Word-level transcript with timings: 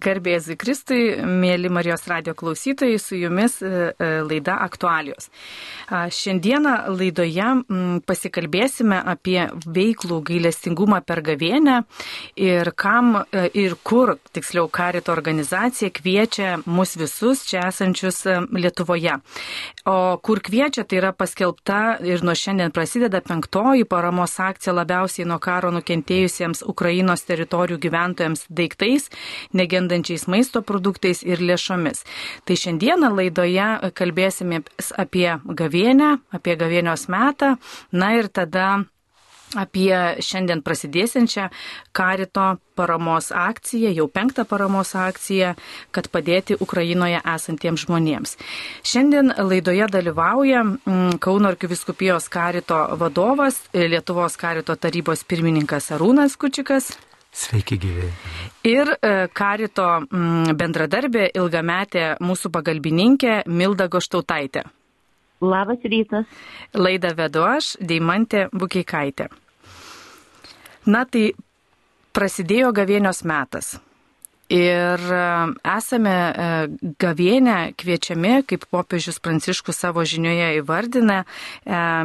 Garbėzui 0.00 0.56
Kristui, 0.58 1.00
mėly 1.22 1.70
Marijos 1.72 2.06
radio 2.10 2.34
klausytojai, 2.38 2.98
su 3.00 3.18
jumis 3.18 3.60
e, 3.62 3.70
e, 3.70 4.08
laida 4.26 4.56
aktualios. 4.64 5.28
Šiandieną 5.88 6.74
laidoje 6.96 7.48
pasikalbėsime 8.08 8.98
apie 9.14 9.38
veiklų 9.64 10.20
gailestingumą 10.26 11.00
per 11.06 11.22
gavėnę 11.26 11.80
ir 12.40 12.72
kam 12.76 13.18
e, 13.20 13.46
ir 13.64 13.76
kur, 13.82 14.16
tiksliau, 14.34 14.68
karito 14.72 15.12
organizacija 15.14 15.92
kviečia 15.94 16.56
mus 16.66 16.96
visus 17.00 17.44
čia 17.48 17.68
esančius 17.68 18.24
Lietuvoje. 18.54 19.18
O 19.84 20.16
kur 20.24 20.40
kviečia, 20.40 20.80
tai 20.88 20.96
yra 20.96 21.10
paskelbta 21.12 21.98
ir 22.08 22.22
nuo 22.24 22.32
šiandien 22.32 22.72
prasideda 22.72 23.18
penktoji 23.20 23.84
paramos 23.84 24.38
akcija 24.40 24.72
labiausiai 24.72 25.26
nuo 25.28 25.36
karo 25.44 25.68
nukentėjusiems 25.76 26.62
Ukrainos 26.72 27.26
teritorijų 27.28 27.82
gyventojams 27.82 28.46
daiktais 28.48 29.10
negendančiais 29.52 30.24
maisto 30.24 30.62
produktais 30.64 31.20
ir 31.20 31.44
lėšomis. 31.44 32.00
Tai 32.48 32.56
šiandieną 32.62 33.12
laidoje 33.12 33.92
kalbėsime 33.92 34.62
apie 34.96 35.28
gavienę, 35.44 36.10
apie 36.32 36.56
gavienios 36.56 37.04
metą, 37.12 37.58
na 37.92 38.14
ir 38.16 38.32
tada 38.32 38.86
apie 39.54 39.94
šiandien 40.24 40.62
prasidėsiančią 40.64 41.48
karito 41.94 42.46
paramos 42.74 43.30
akciją, 43.30 43.92
jau 43.94 44.06
penktą 44.10 44.44
paramos 44.48 44.94
akciją, 44.98 45.54
kad 45.94 46.10
padėti 46.10 46.58
Ukrainoje 46.60 47.20
esantiems 47.34 47.86
žmonėms. 47.86 48.36
Šiandien 48.82 49.34
laidoje 49.38 49.88
dalyvauja 49.92 50.64
mm, 50.64 51.18
Kauno 51.24 51.52
arkiviskupijos 51.52 52.28
karito 52.28 52.80
vadovas, 53.00 53.62
Lietuvos 53.74 54.38
karito 54.40 54.76
tarybos 54.76 55.24
pirmininkas 55.28 55.92
Arūnas 55.94 56.38
Kučikas. 56.40 56.94
Sveiki 57.34 57.78
gyvi. 57.82 58.08
Ir 58.70 58.92
e, 58.94 59.26
karito 59.34 59.86
mm, 60.04 60.54
bendradarbė, 60.58 61.28
ilgametė 61.34 62.04
mūsų 62.22 62.50
pagalbininkė 62.54 63.40
Milda 63.50 63.88
Goštautaitė. 63.90 64.62
Labas 65.42 65.82
rytas. 65.82 66.26
Laidą 66.78 67.10
vedu 67.18 67.42
aš, 67.44 67.74
Deimantė 67.82 68.46
Bukeikaitė. 68.54 69.26
Na 70.86 71.04
tai 71.08 71.32
prasidėjo 72.14 72.72
gavėnios 72.76 73.24
metas. 73.26 73.74
Ir 74.52 75.00
e, 75.00 75.20
esame 75.72 76.12
e, 76.12 76.48
gavienę 77.00 77.58
kviečiami, 77.80 78.34
kaip 78.50 78.66
popiežius 78.70 79.18
Pranciškus 79.24 79.80
savo 79.80 80.04
žinioje 80.04 80.50
įvardina, 80.60 81.22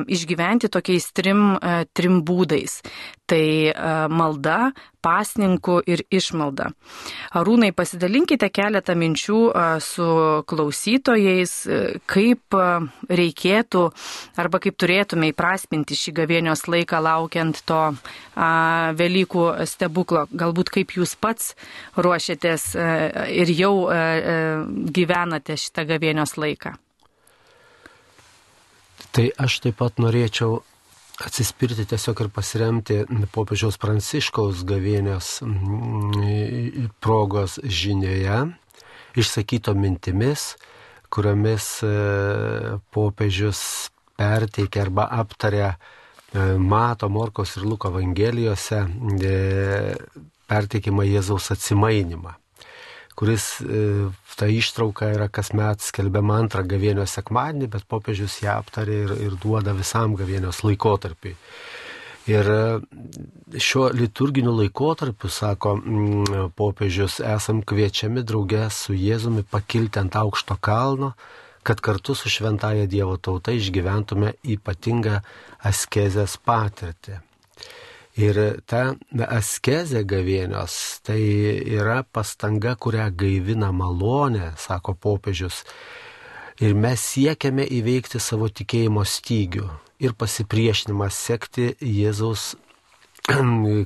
išgyventi 0.07 0.72
tokiais 0.72 1.11
trim, 1.11 1.57
trim 1.94 2.22
būdais. 2.23 2.80
Tai 3.30 3.45
malda, 4.09 4.72
pasninkų 5.05 5.75
ir 5.85 6.02
išmalda. 6.09 6.72
Arūnai, 7.38 7.69
pasidalinkite 7.77 8.49
keletą 8.49 8.95
minčių 8.97 9.41
su 9.85 10.08
klausytojais, 10.49 11.53
kaip 12.09 12.57
reikėtų 13.22 13.83
arba 14.41 14.61
kaip 14.63 14.80
turėtume 14.81 15.30
įprasminti 15.30 15.97
šį 16.00 16.16
gavėnios 16.23 16.66
laiką 16.66 17.03
laukiant 17.05 17.61
to 17.69 17.81
Velykų 19.00 19.45
stebuklo. 19.69 20.25
Galbūt 20.33 20.73
kaip 20.80 20.97
jūs 20.97 21.13
pats 21.22 21.53
ruošiatės 21.94 22.72
ir 23.30 23.53
jau 23.53 23.73
gyvenate 24.97 25.59
šitą 25.59 25.85
gavėnios 25.94 26.33
laiką. 26.41 26.73
Tai 29.13 29.30
aš 29.41 29.61
taip 29.63 29.80
pat 29.80 30.02
norėčiau 30.02 30.59
atsispirti 31.25 31.86
tiesiog 31.89 32.23
ir 32.23 32.30
pasiremti 32.34 33.00
popiežiaus 33.34 33.78
pranciškaus 33.81 34.64
gavienės 34.67 35.39
mm, 35.44 36.89
progos 37.03 37.58
žinioje, 37.64 38.42
išsakyto 39.20 39.75
mintimis, 39.75 40.53
kuriomis 41.12 41.70
e, 41.84 41.94
popiežius 42.95 43.62
perteikia 44.20 44.86
arba 44.88 45.08
aptaria 45.20 45.73
e, 45.73 45.78
Mato, 46.58 47.09
Morkos 47.09 47.58
ir 47.58 47.66
Luko 47.68 47.91
evangelijose 47.91 48.84
e, 48.85 49.34
perteikimą 50.50 51.08
Jėzaus 51.09 51.52
atsimainimą 51.56 52.38
kuris 53.19 53.59
e, 53.59 54.07
ta 54.40 54.47
ištrauka 54.47 55.09
yra 55.12 55.28
kasmet 55.28 55.84
skelbiama 55.84 56.38
antrą 56.40 56.63
gavienios 56.63 57.18
sekmadienį, 57.18 57.68
bet 57.74 57.84
popiežius 57.91 58.38
ją 58.46 58.56
aptarė 58.62 59.02
ir, 59.03 59.13
ir 59.28 59.35
duoda 59.44 59.74
visam 59.75 60.16
gavienios 60.16 60.62
laikotarpiai. 60.63 61.35
Ir 62.31 62.52
e, 62.53 63.59
šiuo 63.59 63.90
liturginiu 63.96 64.56
laikotarpiu, 64.62 65.31
sako 65.35 65.75
mm, 65.81 66.50
popiežius, 66.56 67.19
esam 67.35 67.59
kviečiami 67.59 68.24
draugė 68.24 68.69
su 68.72 68.96
Jėzumi 68.96 69.44
pakilti 69.44 70.00
ant 70.00 70.16
aukšto 70.16 70.56
kalno, 70.63 71.13
kad 71.68 71.84
kartu 71.84 72.16
su 72.16 72.31
šventaja 72.31 72.88
Dievo 72.88 73.18
tauta 73.19 73.52
išgyventume 73.52 74.38
ypatingą 74.56 75.19
askezės 75.68 76.40
patirtį. 76.47 77.19
Ir 78.19 78.38
ta 78.68 78.97
askezė 79.31 80.02
gavėnios 80.03 80.74
tai 81.07 81.22
yra 81.72 82.02
pastanga, 82.03 82.74
kurią 82.75 83.06
gaivina 83.16 83.69
malonė, 83.72 84.50
sako 84.59 84.91
popiežius. 85.00 85.62
Ir 86.59 86.75
mes 86.75 87.00
siekiame 87.00 87.63
įveikti 87.63 88.19
savo 88.19 88.50
tikėjimo 88.52 89.06
stygių 89.08 89.69
ir 90.03 90.18
pasipriešinimą 90.19 91.08
sekti 91.16 91.69
Jėzaus 91.79 92.58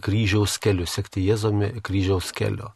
kryžiaus 0.07 0.57
keliu, 0.63 0.89
sekti 0.89 1.27
Jėzomi 1.27 1.69
kryžiaus 1.85 2.31
keliu. 2.33 2.71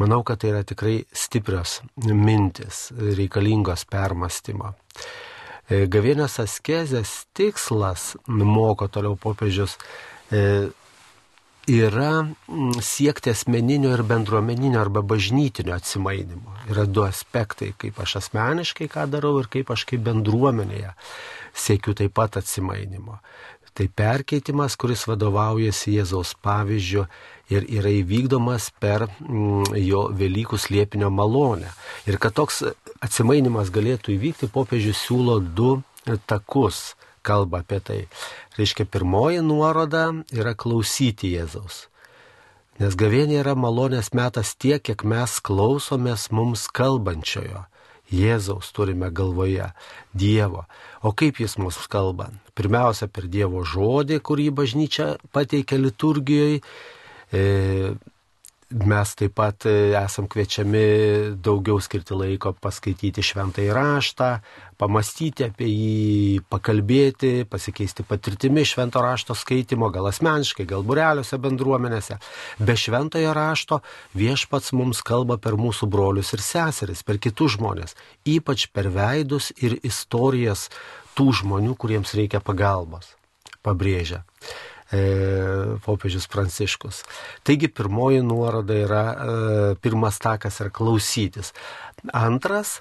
Manau, 0.00 0.24
kad 0.26 0.42
tai 0.42 0.50
yra 0.50 0.64
tikrai 0.66 0.96
stiprios 1.14 1.78
mintis, 2.02 2.88
reikalingos 2.96 3.86
permastymo. 3.86 4.74
Gavėnios 5.70 6.40
askezės 6.42 7.14
tikslas, 7.34 8.16
moko 8.26 8.90
toliau 8.90 9.14
popiežius, 9.18 9.78
E, 9.78 10.15
yra 11.66 12.22
mm, 12.22 12.80
siekti 12.82 13.30
asmeninio 13.30 13.90
ir 13.94 14.02
bendruomeninio 14.02 14.80
arba 14.80 15.02
bažnytinio 15.02 15.74
atsimainimo. 15.74 16.54
Yra 16.70 16.86
du 16.86 17.02
aspektai, 17.02 17.72
kaip 17.78 17.98
aš 18.00 18.16
asmeniškai 18.22 18.88
ką 18.92 19.08
darau 19.10 19.36
ir 19.40 19.50
kaip 19.50 19.70
aš 19.74 19.84
kaip 19.90 20.04
bendruomenėje 20.06 20.94
siekiu 21.56 21.94
taip 21.98 22.14
pat 22.14 22.38
atsimainimo. 22.42 23.18
Tai 23.76 23.88
perkeitimas, 23.92 24.72
kuris 24.80 25.02
vadovaujasi 25.04 25.98
Jėzaus 25.98 26.32
pavyzdžiu 26.40 27.02
ir 27.52 27.66
yra 27.68 27.90
įvykdomas 27.92 28.70
per 28.80 29.04
jo 29.76 30.06
Velykų 30.16 30.56
slėpinio 30.56 31.10
malonę. 31.12 31.68
Ir 32.08 32.16
kad 32.16 32.32
toks 32.38 32.62
atsimainimas 33.04 33.68
galėtų 33.74 34.14
įvykti, 34.14 34.48
popiežius 34.48 35.02
siūlo 35.04 35.42
du 35.44 35.82
takus 36.24 36.94
kalba 37.26 37.64
apie 37.64 37.80
tai. 37.82 38.00
Reiškia, 38.58 38.86
pirmoji 38.86 39.42
nuoroda 39.44 40.08
yra 40.34 40.54
klausyti 40.54 41.34
Jėzaus. 41.34 41.86
Nes 42.80 42.96
gavėnė 42.98 43.40
yra 43.40 43.54
malonės 43.56 44.12
metas 44.16 44.52
tiek, 44.54 44.82
kiek 44.84 45.04
mes 45.08 45.38
klausomės 45.40 46.28
mums 46.30 46.66
kalbančiojo. 46.76 47.64
Jėzaus 48.12 48.68
turime 48.76 49.08
galvoje, 49.10 49.70
Dievo. 50.14 50.66
O 51.02 51.10
kaip 51.16 51.40
jis 51.42 51.56
mums 51.58 51.78
kalba? 51.90 52.28
Pirmiausia, 52.54 53.08
per 53.10 53.26
Dievo 53.32 53.64
žodį, 53.66 54.20
kurį 54.22 54.50
bažnyčia 54.54 55.16
pateikia 55.34 55.80
liturgijoje. 55.80 56.60
E, 57.32 57.42
Mes 58.66 59.12
taip 59.14 59.36
pat 59.38 59.62
e, 59.70 59.94
esam 59.94 60.26
kviečiami 60.26 60.80
daugiau 61.38 61.78
skirti 61.78 62.16
laiko 62.18 62.50
paskaityti 62.58 63.22
šventąjį 63.22 63.68
raštą, 63.76 64.30
pamastyti 64.74 65.46
apie 65.46 65.68
jį, 65.70 66.40
pakalbėti, 66.50 67.46
pasikeisti 67.46 68.02
patirtimi 68.02 68.66
švento 68.66 68.98
rašto 69.06 69.38
skaitimo, 69.38 69.86
gal 69.94 70.10
asmeniškai, 70.10 70.66
gal 70.66 70.82
bureliuose 70.82 71.38
bendruomenėse. 71.46 72.18
Be 72.58 72.74
šventojo 72.74 73.38
rašto 73.38 73.82
viešpats 74.18 74.74
mums 74.74 74.98
kalba 74.98 75.38
per 75.38 75.54
mūsų 75.54 75.86
brolius 75.86 76.34
ir 76.34 76.42
seseris, 76.42 77.06
per 77.06 77.22
kitus 77.22 77.54
žmonės, 77.60 77.94
ypač 78.26 78.66
per 78.74 78.90
veidus 78.90 79.52
ir 79.62 79.78
istorijas 79.86 80.72
tų 81.14 81.30
žmonių, 81.44 81.78
kuriems 81.78 82.18
reikia 82.18 82.42
pagalbos. 82.42 83.14
Pabrėžia 83.62 84.24
e, 84.92 85.78
popiežius 85.84 86.28
Pranciškus. 86.30 87.02
Taigi 87.42 87.68
pirmoji 87.68 88.22
nuoroda 88.22 88.74
yra, 88.74 89.04
e, 89.12 89.74
pirmas 89.82 90.20
takas 90.22 90.60
yra 90.62 90.70
klausytis. 90.70 91.52
Antras 92.12 92.80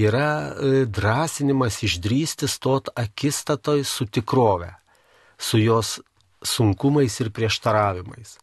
yra 0.00 0.52
e, 0.52 0.84
drąsinimas 0.86 1.82
išdrysti 1.82 2.48
stot 2.48 2.88
akistatoj 2.94 3.84
su 3.84 4.06
tikrove, 4.06 4.74
su 5.38 5.58
jos 5.58 6.00
sunkumais 6.42 7.20
ir 7.20 7.30
prieštaravimais. 7.32 8.38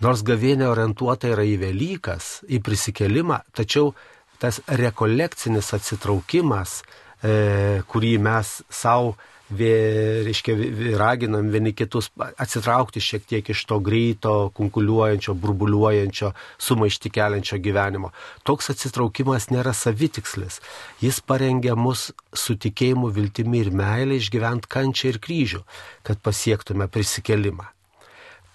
Nors 0.00 0.20
gavėnė 0.20 0.68
orientuota 0.68 1.30
yra 1.32 1.44
į 1.48 1.56
Velykas, 1.60 2.42
į 2.52 2.60
prisikelimą, 2.64 3.40
tačiau 3.56 3.94
tas 4.40 4.60
rekolekcinis 4.68 5.72
atsitraukimas, 5.72 6.82
e, 7.24 7.82
kurį 7.88 8.16
mes 8.20 8.60
savo 8.68 9.16
reiškia, 9.50 10.56
raginam 10.98 11.50
vieni 11.50 11.72
kitus 11.72 12.10
atsitraukti 12.16 13.00
šiek 13.00 13.26
tiek 13.26 13.50
iš 13.50 13.64
to 13.64 13.78
greito, 13.78 14.50
kunkuliuojančio, 14.54 15.34
burbuliuojančio, 15.34 16.32
sumaišti 16.58 17.10
keliančio 17.14 17.58
gyvenimo. 17.62 18.10
Toks 18.42 18.70
atsitraukimas 18.74 19.50
nėra 19.54 19.74
savitikslis. 19.74 20.60
Jis 21.00 21.20
parengia 21.20 21.76
mus 21.78 22.10
su 22.34 22.58
tikėjimu, 22.58 23.12
viltimi 23.14 23.62
ir 23.62 23.70
meilė 23.70 24.18
išgyventi 24.18 24.70
kančią 24.72 25.14
ir 25.14 25.20
kryžių, 25.22 25.62
kad 26.02 26.18
pasiektume 26.22 26.88
prisikelimą. 26.90 27.70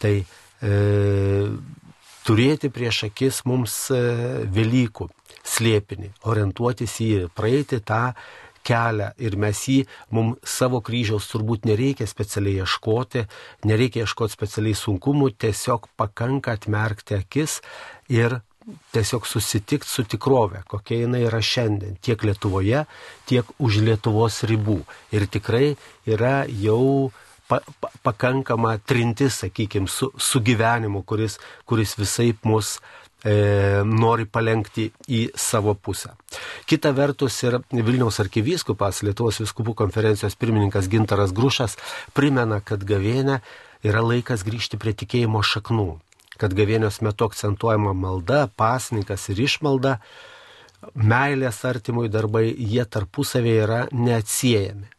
Tai 0.01 0.13
e, 0.19 0.75
turėti 2.27 2.71
prieš 2.73 3.05
akis 3.07 3.43
mums 3.47 3.87
e, 3.95 4.03
Velykų 4.51 5.07
slėpinį, 5.47 6.11
orientuotis 6.27 6.99
į 7.01 7.11
praeiti 7.35 7.79
tą 7.79 8.11
kelią 8.67 9.11
ir 9.21 9.37
mes 9.39 9.63
jį, 9.67 9.79
mums 10.15 10.39
savo 10.57 10.81
kryžiaus 10.85 11.29
turbūt 11.31 11.67
nereikia 11.69 12.07
specialiai 12.09 12.61
ieškoti, 12.65 13.25
nereikia 13.69 14.05
ieškoti 14.05 14.37
specialiai 14.37 14.77
sunkumų, 14.77 15.33
tiesiog 15.41 15.89
pakanka 15.99 16.55
atmerkti 16.57 17.19
akis 17.21 17.59
ir 18.11 18.41
tiesiog 18.93 19.25
susitikti 19.27 19.89
su 19.89 20.03
tikrove, 20.03 20.61
kokia 20.69 21.01
jinai 21.05 21.23
yra 21.25 21.41
šiandien, 21.41 21.97
tiek 22.01 22.23
Lietuvoje, 22.23 22.85
tiek 23.29 23.47
už 23.59 23.81
Lietuvos 23.85 24.43
ribų. 24.47 24.81
Ir 25.15 25.25
tikrai 25.31 25.75
yra 26.05 26.43
jau 26.45 27.11
pa, 27.49 27.59
pa, 27.81 27.89
pakankama 28.05 28.77
trintis, 28.87 29.41
sakykime, 29.41 29.89
su, 29.89 30.11
su 30.17 30.41
gyvenimu, 30.45 31.03
kuris, 31.07 31.39
kuris 31.65 31.97
visai 31.99 32.31
mus 32.47 32.77
e, 33.23 33.81
nori 33.85 34.25
palengti 34.25 34.87
į 35.07 35.21
savo 35.37 35.73
pusę. 35.75 36.13
Kita 36.69 36.91
vertus 36.95 37.37
ir 37.45 37.59
Vilniaus 37.71 38.19
arkivyskupas, 38.23 39.03
Lietuvos 39.05 39.41
viskupų 39.43 39.75
konferencijos 39.83 40.37
pirmininkas 40.39 40.89
Gintaras 40.91 41.33
Grušas 41.35 41.77
primena, 42.17 42.61
kad 42.63 42.85
gavėnė 42.87 43.41
yra 43.87 44.03
laikas 44.05 44.45
grįžti 44.47 44.79
prie 44.81 44.93
tikėjimo 44.97 45.41
šaknų, 45.45 45.89
kad 46.41 46.55
gavėnios 46.57 47.01
metu 47.05 47.29
akcentuojama 47.29 47.93
malda, 47.97 48.45
pasninkas 48.57 49.29
ir 49.33 49.43
išmalda, 49.47 49.99
meilės 50.97 51.61
artimui 51.67 52.09
darbai, 52.09 52.47
jie 52.49 52.85
tarpusavėje 52.85 53.67
yra 53.67 53.83
neatsiejami. 53.93 54.89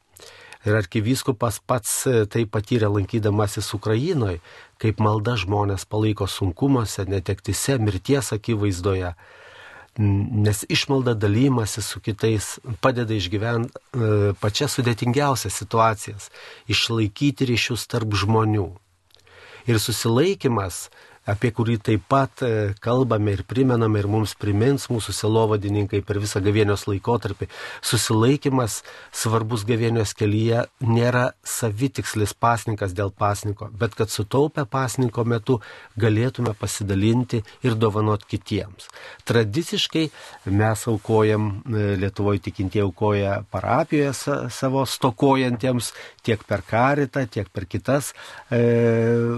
Ir 0.63 0.77
arkivyskupas 0.79 1.59
pats 1.67 1.93
tai 2.31 2.45
patyrė 2.47 2.87
lankydamasis 2.93 3.73
Ukrainoje, 3.75 4.39
kaip 4.83 5.01
malda 5.03 5.35
žmonės 5.39 5.87
palaiko 5.91 6.29
sunkumuose, 6.31 7.07
netektise, 7.11 7.79
mirties 7.83 8.31
akivaizdoje. 8.35 9.13
Nes 9.99 10.63
išmalda 10.73 11.13
dalymasi 11.21 11.83
su 11.85 12.01
kitais 12.01 12.55
padeda 12.81 13.13
išgyventi 13.13 13.77
e, 13.77 14.33
pačias 14.41 14.79
sudėtingiausias 14.79 15.59
situacijas, 15.61 16.31
išlaikyti 16.73 17.51
ryšius 17.51 17.85
tarp 17.93 18.17
žmonių. 18.17 18.71
Ir 19.69 19.79
susilaikimas 19.79 20.87
apie 21.29 21.53
kurį 21.55 21.79
taip 21.87 22.05
pat 22.11 22.43
e, 22.43 22.73
kalbame 22.83 23.37
ir 23.37 23.45
primename 23.47 24.01
ir 24.03 24.09
mums 24.11 24.35
primins 24.39 24.89
mūsų 24.91 25.15
selovadininkai 25.15 26.03
per 26.07 26.19
visą 26.23 26.43
gavėnios 26.43 26.89
laikotarpį. 26.91 27.49
Susilaikimas 27.85 28.81
svarbus 29.15 29.63
gavėnios 29.69 30.15
kelyje 30.19 30.65
nėra 30.83 31.33
savitikslis 31.47 32.35
pasninkas 32.35 32.97
dėl 32.99 33.13
pasniko, 33.15 33.71
bet 33.79 33.95
kad 33.99 34.11
sutaupę 34.11 34.65
pasninko 34.67 35.25
metu 35.29 35.61
galėtume 36.01 36.57
pasidalinti 36.59 37.43
ir 37.63 37.79
dovanot 37.79 38.27
kitiems. 38.27 38.91
Tradiciškai 39.29 40.09
mes 40.51 40.87
aukojam, 40.91 41.63
e, 41.71 41.91
Lietuvoje 42.03 42.43
tikintieji 42.49 42.83
aukoja 42.83 43.37
parapijoje 43.53 44.51
savo 44.51 44.83
stokojantiems 44.89 45.93
tiek 46.27 46.43
per 46.49 46.65
karitą, 46.67 47.25
tiek 47.31 47.47
per 47.53 47.69
kitas 47.71 48.11
e, 48.51 48.59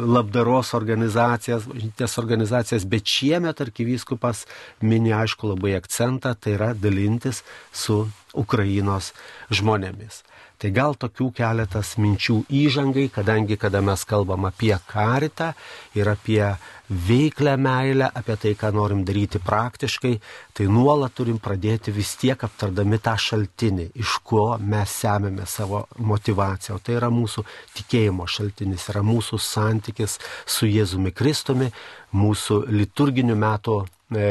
labdaros 0.08 0.72
organizacijas, 0.76 1.68
bažnytinės 1.74 2.18
organizacijas, 2.22 2.86
bet 2.86 3.08
šiemet 3.10 3.60
arkivyskupas 3.64 4.44
mini 4.80 5.12
aišku 5.14 5.50
labai 5.54 5.74
akcentą, 5.78 6.34
tai 6.34 6.56
yra 6.58 6.72
dalintis 6.74 7.42
su 7.72 8.04
Ukrainos 8.34 9.12
žmonėmis. 9.50 10.22
Tai 10.62 10.70
gal 10.70 10.94
tokių 10.96 11.28
keletas 11.34 11.96
minčių 12.00 12.44
įžangai, 12.48 13.08
kadangi 13.12 13.58
kada 13.60 13.82
mes 13.84 14.04
kalbam 14.08 14.46
apie 14.48 14.72
karitą 14.88 15.50
ir 15.98 16.08
apie 16.08 16.40
veiklę 16.88 17.56
meilę, 17.56 18.10
apie 18.14 18.36
tai, 18.36 18.52
ką 18.54 18.70
norim 18.76 19.02
daryti 19.04 19.40
praktiškai, 19.42 20.14
tai 20.54 20.66
nuolat 20.68 21.14
turim 21.16 21.40
pradėti 21.42 21.92
vis 21.94 22.14
tiek 22.20 22.40
aptardami 22.44 23.00
tą 23.02 23.16
šaltinį, 23.18 23.90
iš 23.98 24.18
ko 24.24 24.44
mes 24.60 24.96
semėme 25.02 25.46
savo 25.48 25.84
motivaciją. 25.98 26.76
O 26.76 26.84
tai 26.84 26.98
yra 27.00 27.10
mūsų 27.12 27.44
tikėjimo 27.78 28.28
šaltinis, 28.28 28.88
yra 28.92 29.02
mūsų 29.04 29.40
santykis 29.40 30.18
su 30.46 30.68
Jėzumi 30.70 31.14
Kristumi, 31.16 31.70
mūsų 32.14 32.64
liturginių 32.68 33.38
metų 33.40 33.80
e, 33.82 34.28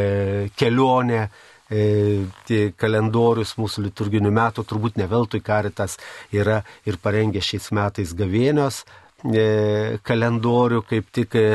kelionė 0.55 1.25
kalendorius 2.79 3.55
mūsų 3.59 3.87
liturginių 3.87 4.33
metų, 4.33 4.65
turbūt 4.69 4.99
ne 5.01 5.07
veltui 5.09 5.41
karitas 5.43 5.97
yra 6.31 6.61
ir 6.85 6.99
parengė 7.01 7.41
šiais 7.43 7.71
metais 7.75 8.13
gavėnios 8.17 8.83
e, 9.23 9.97
kalendorių, 10.03 10.83
kaip 10.89 11.09
tik 11.15 11.37
e, 11.39 11.47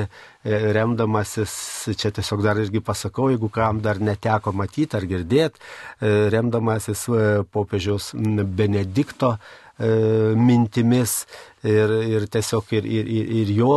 remdamasis, 0.49 1.53
čia 1.99 2.11
tiesiog 2.15 2.43
dar 2.45 2.61
irgi 2.63 2.81
pasakau, 2.85 3.29
jeigu 3.33 3.51
kam 3.53 3.83
dar 3.85 4.01
neteko 4.01 4.55
matyti 4.57 4.97
ar 4.97 5.07
girdėti, 5.09 5.61
e, 6.01 6.29
remdamasis 6.33 7.07
e, 7.13 7.25
popiežiaus 7.53 8.13
Benedikto 8.17 9.37
E, 9.37 9.68
mintimis 9.79 11.21
ir, 11.63 11.93
ir 12.03 12.27
tiesiog 12.27 12.73
ir, 12.75 12.85
ir, 12.85 13.11
ir 13.43 13.53
jo 13.55 13.75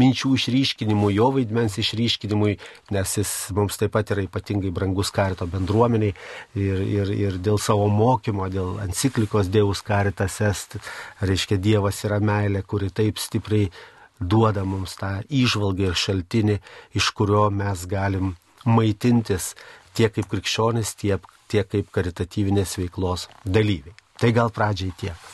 minčių 0.00 0.32
išryškinimui, 0.38 1.12
jo 1.18 1.28
vaidmens 1.34 1.76
išryškinimui, 1.82 2.56
nes 2.96 3.16
jis 3.18 3.34
mums 3.56 3.76
taip 3.80 3.92
pat 3.96 4.14
yra 4.14 4.24
ypatingai 4.24 4.72
brangus 4.72 5.12
karito 5.12 5.44
bendruomeniai 5.50 6.14
ir, 6.56 6.80
ir, 6.80 7.14
ir 7.26 7.38
dėl 7.44 7.60
savo 7.60 7.88
mokymo, 7.92 8.48
dėl 8.52 8.78
enciklikos 8.86 9.52
Dievus 9.52 9.84
karitas 9.84 10.40
est, 10.44 10.78
reiškia 11.20 11.60
Dievas 11.60 12.00
yra 12.08 12.20
meilė, 12.20 12.64
kuri 12.64 12.88
taip 12.88 13.20
stipriai 13.20 13.68
duoda 14.20 14.64
mums 14.64 14.96
tą 15.00 15.18
išvalgą 15.28 15.90
ir 15.90 16.00
šaltinį, 16.00 16.60
iš 16.96 17.12
kurio 17.16 17.48
mes 17.52 17.84
galim 17.88 18.36
maitintis 18.64 19.54
tiek 19.96 20.12
kaip 20.16 20.28
krikščionis, 20.32 20.94
tiek, 21.00 21.24
tiek 21.50 21.68
kaip 21.68 21.92
karitatyvinės 21.92 22.78
veiklos 22.80 23.28
dalyviai. 23.44 23.99
Tai 24.20 24.32
gal 24.36 24.52
pradžiai 24.52 24.96
tiek. 25.00 25.30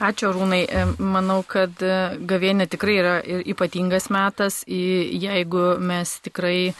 Ačiū, 0.00 0.30
Rūnai. 0.32 0.62
Manau, 0.96 1.42
kad 1.44 1.82
e, 1.84 1.96
gavėnė 2.24 2.64
tikrai 2.72 2.94
yra 3.02 3.12
ypatingas 3.52 4.08
metas, 4.08 4.62
jeigu 4.64 5.64
mes 5.76 6.14
tikrai 6.24 6.72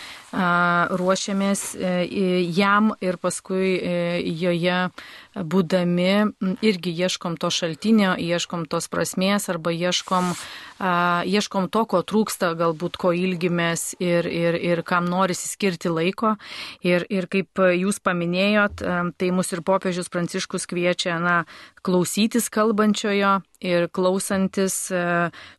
ruošiamės 0.96 1.64
e, 1.76 1.90
jam 2.56 2.94
ir 3.04 3.18
paskui 3.20 3.74
e, 3.76 3.98
joje 4.40 4.78
būdami 5.34 6.58
irgi 6.66 6.92
ieškom 7.04 7.36
to 7.40 7.50
šaltinio, 7.54 8.14
ieškom 8.18 8.66
tos 8.70 8.88
prasmės 8.90 9.48
arba 9.52 9.70
ieškom, 9.70 10.32
ieškom 11.30 11.68
to, 11.70 11.84
ko 11.86 12.02
trūksta, 12.02 12.52
galbūt 12.58 12.98
ko 13.00 13.12
ilgimės 13.14 13.94
ir, 14.02 14.26
ir, 14.26 14.58
ir 14.58 14.82
kam 14.86 15.06
norisi 15.10 15.48
skirti 15.50 15.92
laiko. 15.92 16.34
Ir, 16.86 17.06
ir 17.10 17.28
kaip 17.30 17.62
jūs 17.62 18.00
paminėjot, 18.02 18.82
tai 19.16 19.30
mus 19.34 19.52
ir 19.54 19.62
popiežius 19.66 20.10
Pranciškus 20.10 20.66
kviečia 20.70 21.20
na, 21.22 21.44
klausytis 21.86 22.50
kalbančiojo 22.52 23.40
ir 23.60 23.88
klausantis 23.92 24.88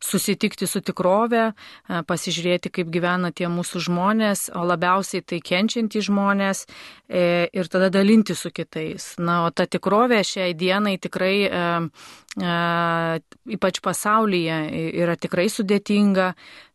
susitikti 0.02 0.66
su 0.66 0.82
tikrove, 0.82 1.52
pasižiūrėti, 2.08 2.72
kaip 2.74 2.90
gyvena 2.92 3.30
tie 3.34 3.48
mūsų 3.50 3.84
žmonės, 3.86 4.48
o 4.58 4.64
labiausiai 4.66 5.22
tai 5.22 5.38
kenčiantys 5.44 6.08
žmonės 6.08 6.64
e, 6.66 7.48
ir 7.54 7.70
tada 7.70 7.90
dalinti 7.94 8.34
su 8.38 8.50
kitais. 8.54 9.12
Na, 9.22 9.44
o 9.46 9.52
ta 9.54 9.61
tikrovė 9.70 10.22
šiai 10.26 10.52
dienai 10.58 10.96
tikrai, 11.02 11.36
ypač 13.56 13.80
pasaulyje, 13.84 14.58
yra 15.04 15.16
tikrai 15.20 15.48
sudėtinga. 15.52 16.32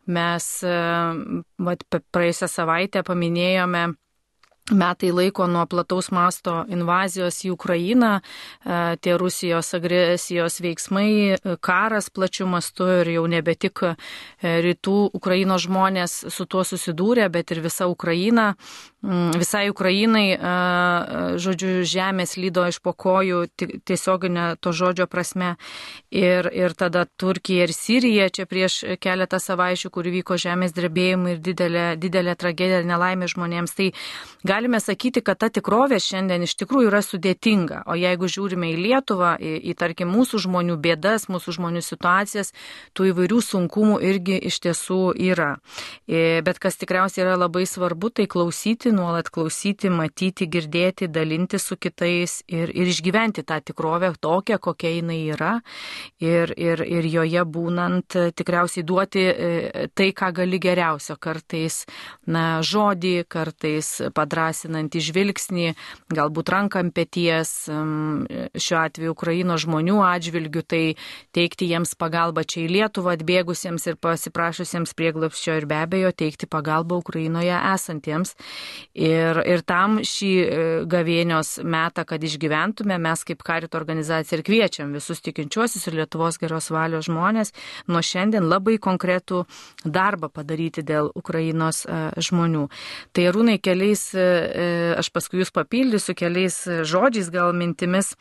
Mes 0.08 0.46
vat, 0.64 1.82
praėjusią 2.16 2.48
savaitę 2.48 3.02
paminėjome 3.04 3.90
metai 4.72 5.12
laiko 5.12 5.48
nuo 5.48 5.66
plataus 5.66 6.10
masto 6.12 6.66
invazijos 6.68 7.40
į 7.48 7.54
Ukrainą, 7.56 8.18
e, 8.20 8.98
tie 9.02 9.16
Rusijos 9.18 9.74
agresijos 9.78 10.60
veiksmai, 10.64 11.12
e, 11.36 11.56
karas 11.62 12.10
plačiu 12.10 12.48
mastu 12.48 12.88
ir 13.00 13.14
jau 13.16 13.26
nebe 13.28 13.56
tik 13.56 13.84
e, 13.84 13.96
rytų 14.44 14.98
Ukrainos 15.14 15.68
žmonės 15.68 16.18
su 16.34 16.46
tuo 16.46 16.66
susidūrė, 16.68 17.30
bet 17.32 17.52
ir 17.52 17.64
visa 17.64 17.88
Ukraina 17.88 18.54
Mm, 19.08 19.30
visai 19.38 19.70
Ukrainai, 19.70 20.40
žodžiu, 21.38 21.84
žemės 21.86 22.34
lydo 22.42 22.64
iš 22.66 22.80
pokojų 22.82 23.44
tiesioginė 23.86 24.58
to 24.60 24.74
žodžio 24.74 25.06
prasme. 25.06 25.54
Ir, 26.10 26.50
ir 26.50 26.74
tada 26.74 27.06
Turkija 27.06 27.68
ir 27.68 27.74
Sirija 27.78 28.26
čia 28.34 28.48
prieš 28.50 28.80
keletą 29.00 29.38
savaičių, 29.40 29.92
kur 29.94 30.10
vyko 30.10 30.40
žemės 30.42 30.74
drebėjimai 30.74 31.36
ir 31.36 31.44
didelė, 31.46 31.86
didelė 32.02 32.34
tragedija 32.42 32.82
nelaimė 32.90 33.30
žmonėms. 33.30 33.78
Tai 33.78 33.92
galime 34.58 34.80
sakyti, 34.82 35.22
kad 35.22 35.38
ta 35.38 35.52
tikrovė 35.54 36.00
šiandien 36.02 36.42
iš 36.42 36.56
tikrųjų 36.58 36.90
yra 36.90 37.04
sudėtinga. 37.06 37.84
O 37.92 37.94
jeigu 37.98 38.26
žiūrime 38.32 38.72
į 38.74 38.78
Lietuvą, 38.82 39.36
į, 39.38 39.52
į 39.70 39.74
tarkim 39.78 40.10
mūsų 40.10 40.40
žmonių 40.48 40.80
bėdas, 40.82 41.28
mūsų 41.30 41.54
žmonių 41.60 41.84
situacijas, 41.86 42.50
tų 42.98 43.12
įvairių 43.12 43.38
sunkumų 43.46 44.00
irgi 44.10 44.40
iš 44.50 44.58
tiesų 44.66 45.02
yra. 45.28 45.52
E, 46.10 46.42
bet 46.46 46.58
kas 46.64 46.80
tikriausiai 46.82 47.26
yra 47.28 47.36
labai 47.38 47.68
svarbu, 47.70 48.10
tai 48.18 48.26
klausyti, 48.26 48.94
nuolat 48.96 49.30
klausyti, 49.30 49.92
matyti, 49.94 50.48
girdėti, 50.50 51.06
dalinti 51.06 51.62
su 51.62 51.78
kitais 51.78 52.40
ir, 52.50 52.74
ir 52.74 52.90
išgyventi 52.90 53.46
tą 53.46 53.60
tikrovę 53.62 54.16
tokią, 54.18 54.58
kokia 54.58 54.96
jinai 54.96 55.20
yra. 55.36 55.54
Ir, 56.18 56.56
ir, 56.58 56.82
ir 56.82 57.10
joje 57.12 57.46
būnant 57.46 58.18
tikriausiai 58.34 58.88
duoti 58.88 59.28
e, 59.30 59.86
tai, 59.94 60.10
ką 60.18 60.34
gali 60.42 60.58
geriausio. 60.66 61.20
Kartais 61.22 61.84
na, 62.26 62.64
žodį, 62.66 63.16
kartais 63.30 63.94
padrasinantį 64.48 65.02
žvilgsnį, 65.04 65.68
galbūt 66.14 66.50
ranką 66.50 66.82
ant 66.82 66.94
pėties, 66.96 67.68
šiuo 67.68 68.80
atveju 68.80 69.12
Ukraino 69.12 69.58
žmonių 69.58 70.00
atžvilgių, 70.06 70.64
tai 70.64 70.96
teikti 71.36 71.68
jiems 71.68 71.96
pagalbą 72.00 72.46
čia 72.48 72.66
į 72.66 72.72
Lietuvą 72.72 73.18
atbėgusiems 73.18 73.88
ir 73.88 73.98
pasiprašusiems 74.00 74.94
prieglapščio 74.98 75.58
ir 75.60 75.68
be 75.68 75.80
abejo 75.82 76.12
teikti 76.16 76.48
pagalbą 76.48 77.00
Ukrainoje 77.02 77.56
esantiems. 77.74 78.36
Ir, 78.96 79.42
ir 79.44 79.64
tam 79.68 80.00
šį 80.04 80.32
e, 80.38 80.48
gavėnios 80.88 81.58
metą, 81.64 82.06
kad 82.08 82.24
išgyventume, 82.24 82.98
mes 83.02 83.24
kaip 83.28 83.44
karito 83.44 83.78
organizacija 83.80 84.40
ir 84.40 84.46
kviečiam 84.48 84.94
visus 84.96 85.22
tikinčiuosius 85.26 85.88
ir 85.90 86.00
Lietuvos 86.02 86.40
geros 86.40 86.72
valios 86.72 87.08
žmonės 87.08 87.54
nuo 87.88 88.02
šiandien 88.04 88.48
labai 88.48 88.78
konkretų 88.82 89.44
darbą 89.84 90.30
padaryti 90.32 90.86
dėl 90.86 91.12
Ukrainos 91.18 91.84
e, 91.86 92.00
žmonių. 92.22 92.68
Tai 93.14 93.28
rūnai 93.34 93.58
keliais, 93.64 94.04
e, 94.16 94.28
aš 95.00 95.10
paskui 95.16 95.42
jūs 95.44 95.54
papildysiu 95.56 96.16
keliais 96.18 96.62
žodžiais, 96.88 97.32
gal 97.34 97.56
mintimis. 97.58 98.16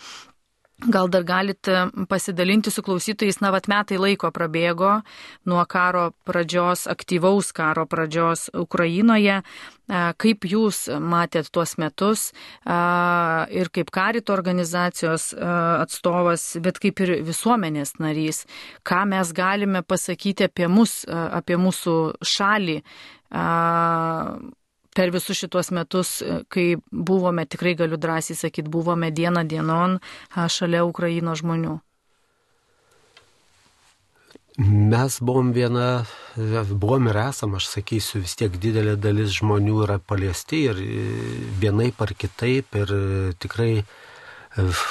Gal 0.76 1.08
dar 1.08 1.22
galite 1.24 1.86
pasidalinti 2.08 2.68
su 2.70 2.82
klausytojais, 2.84 3.38
na, 3.40 3.48
vat 3.48 3.64
metai 3.64 3.96
laiko 3.96 4.28
prabėgo 4.28 4.90
nuo 5.48 5.62
karo 5.64 6.10
pradžios, 6.28 6.82
aktyvaus 6.92 7.48
karo 7.56 7.86
pradžios 7.88 8.50
Ukrainoje. 8.52 9.38
Kaip 10.20 10.44
jūs 10.44 10.82
matėt 11.00 11.48
tuos 11.48 11.78
metus 11.80 12.26
ir 12.66 13.72
kaip 13.72 13.88
karito 13.88 14.36
organizacijos 14.36 15.30
atstovas, 15.40 16.44
bet 16.60 16.82
kaip 16.84 17.00
ir 17.06 17.14
visuomenės 17.24 17.96
narys, 17.96 18.44
ką 18.84 19.06
mes 19.08 19.32
galime 19.32 19.80
pasakyti 19.80 20.50
apie 20.50 20.68
mus, 20.68 21.06
apie 21.08 21.56
mūsų 21.56 21.96
šalį 22.20 22.82
per 24.96 25.12
visus 25.12 25.36
šituos 25.36 25.70
metus, 25.76 26.18
kai 26.52 26.76
buvome, 26.90 27.44
tikrai 27.44 27.74
galiu 27.78 27.98
drąsiai 28.00 28.38
sakyti, 28.38 28.72
buvome 28.72 29.12
dieną 29.12 29.44
dienon 29.48 29.98
šalia 30.34 30.86
Ukraino 30.88 31.36
žmonių. 31.36 31.76
Mes 34.56 35.18
buvom 35.20 35.50
viena, 35.52 36.06
buvom 36.80 37.10
ir 37.10 37.18
esam, 37.26 37.58
aš 37.58 37.68
sakysiu, 37.74 38.22
vis 38.24 38.38
tiek 38.40 38.54
didelė 38.56 38.94
dalis 38.96 39.34
žmonių 39.36 39.82
yra 39.84 39.98
paliesti 40.00 40.62
ir 40.70 40.80
vienaip 41.60 42.00
ar 42.00 42.14
kitaip 42.16 42.78
ir 42.80 42.94
tikrai 43.36 43.84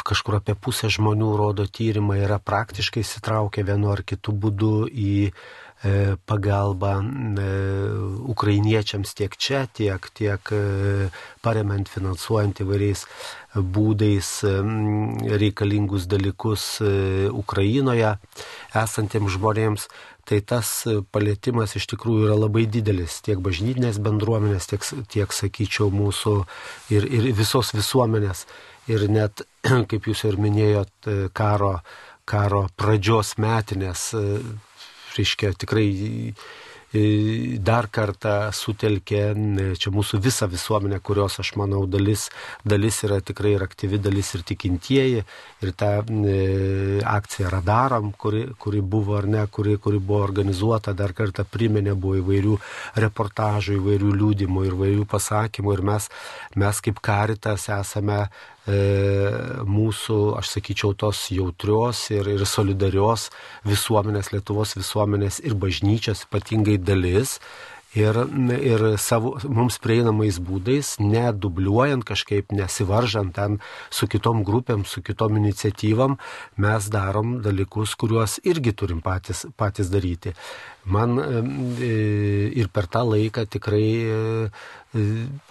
kažkur 0.05 0.37
apie 0.37 0.53
pusę 0.53 0.91
žmonių 0.93 1.31
rodo 1.39 1.65
tyrimai 1.65 2.19
yra 2.21 2.37
praktiškai 2.37 3.01
įsitraukę 3.01 3.65
vienu 3.65 3.89
ar 3.95 4.03
kitu 4.05 4.35
būdu 4.37 4.75
į 4.85 5.15
E, 5.25 5.64
pagalba 6.25 6.97
e, 7.01 7.47
ukrainiečiams 8.33 9.13
tiek 9.13 9.37
čia, 9.37 9.65
tiek, 9.67 10.09
tiek 10.17 10.41
e, 10.51 11.09
paremant, 11.45 11.89
finansuojant 11.89 12.61
įvairiais 12.63 13.05
būdais 13.55 14.29
reikalingus 15.39 16.09
dalykus 16.11 16.65
Ukrainoje 17.31 18.15
esantiems 18.75 19.37
žmonėms. 19.37 19.87
Tai 20.25 20.39
tas 20.41 20.69
palėtimas 21.13 21.75
iš 21.77 21.85
tikrųjų 21.93 22.25
yra 22.25 22.35
labai 22.35 22.65
didelis 22.65 23.19
tiek 23.23 23.39
bažnytinės 23.45 24.01
bendruomenės, 24.01 24.65
tiek, 24.71 24.87
tiek 25.13 25.35
sakyčiau, 25.37 25.91
mūsų 25.93 26.33
ir, 26.97 27.05
ir 27.05 27.29
visos 27.37 27.71
visuomenės. 27.77 28.47
Ir 28.89 29.05
net, 29.07 29.45
kaip 29.89 30.09
jūs 30.09 30.25
ir 30.25 30.41
minėjot, 30.41 31.13
karo, 31.37 31.75
karo 32.25 32.65
pradžios 32.75 33.35
metinės 33.37 34.09
reiškia, 35.19 35.55
tikrai 35.65 35.89
dar 37.65 37.87
kartą 37.91 38.51
sutelkė 38.55 39.21
čia 39.79 39.91
mūsų 39.91 40.19
visą 40.23 40.47
visuomenę, 40.47 40.99
kurios, 41.03 41.39
aš 41.41 41.53
manau, 41.59 41.85
dalis, 41.87 42.29
dalis 42.63 43.01
yra 43.03 43.19
tikrai 43.21 43.55
ir 43.55 43.65
aktyvi 43.65 43.99
dalis 43.99 44.33
ir 44.35 44.45
tikintieji. 44.47 45.25
Ir 45.65 45.73
ta 45.75 45.89
e, 46.05 47.01
akcija 47.03 47.49
Radaram, 47.51 48.11
kuri, 48.17 48.45
kuri 48.59 48.81
buvo 48.81 49.17
ar 49.17 49.27
ne, 49.27 49.45
kuri, 49.51 49.77
kuri 49.81 49.99
buvo 49.99 50.23
organizuota, 50.23 50.93
dar 50.93 51.13
kartą 51.17 51.45
priminė, 51.45 51.95
buvo 51.95 52.19
įvairių 52.21 52.57
reportažų, 53.03 53.79
įvairių 53.81 54.15
liūdimų 54.21 54.65
ir 54.65 54.77
įvairių 54.77 55.07
pasakymų. 55.11 55.75
Ir 55.75 55.85
mes, 55.91 56.09
mes 56.55 56.83
kaip 56.85 57.01
karitas 57.03 57.67
esame 57.73 58.21
e, 58.23 58.54
mūsų, 58.65 60.17
aš 60.39 60.55
sakyčiau, 60.55 60.95
tos 60.97 61.27
jautrios 61.29 62.07
ir, 62.09 62.25
ir 62.33 62.45
solidarios 62.49 63.29
visuomenės, 63.67 64.31
Lietuvos 64.33 64.73
visuomenės 64.79 65.37
ir 65.45 65.53
bažnyčios 65.61 66.25
ypatingai 66.25 66.79
dalis 66.81 67.39
ir, 67.95 68.17
ir 68.59 68.83
savo, 69.01 69.35
mums 69.47 69.77
prieinamais 69.83 70.37
būdais, 70.43 70.95
nedubliuojant 71.01 72.05
kažkaip, 72.07 72.51
nesivaržant 72.55 73.33
ten 73.35 73.59
su 73.93 74.09
kitom 74.11 74.43
grupėm, 74.47 74.85
su 74.85 75.01
kitom 75.05 75.39
iniciatyvam, 75.39 76.17
mes 76.61 76.89
darom 76.91 77.39
dalykus, 77.45 77.95
kuriuos 77.99 78.39
irgi 78.43 78.75
turim 78.75 79.01
patys, 79.05 79.45
patys 79.57 79.91
daryti. 79.93 80.35
Man 80.85 81.17
e, 81.21 81.93
ir 82.53 82.69
per 82.69 82.89
tą 82.91 83.05
laiką 83.07 83.47
tikrai 83.49 83.87
e, 84.05 85.07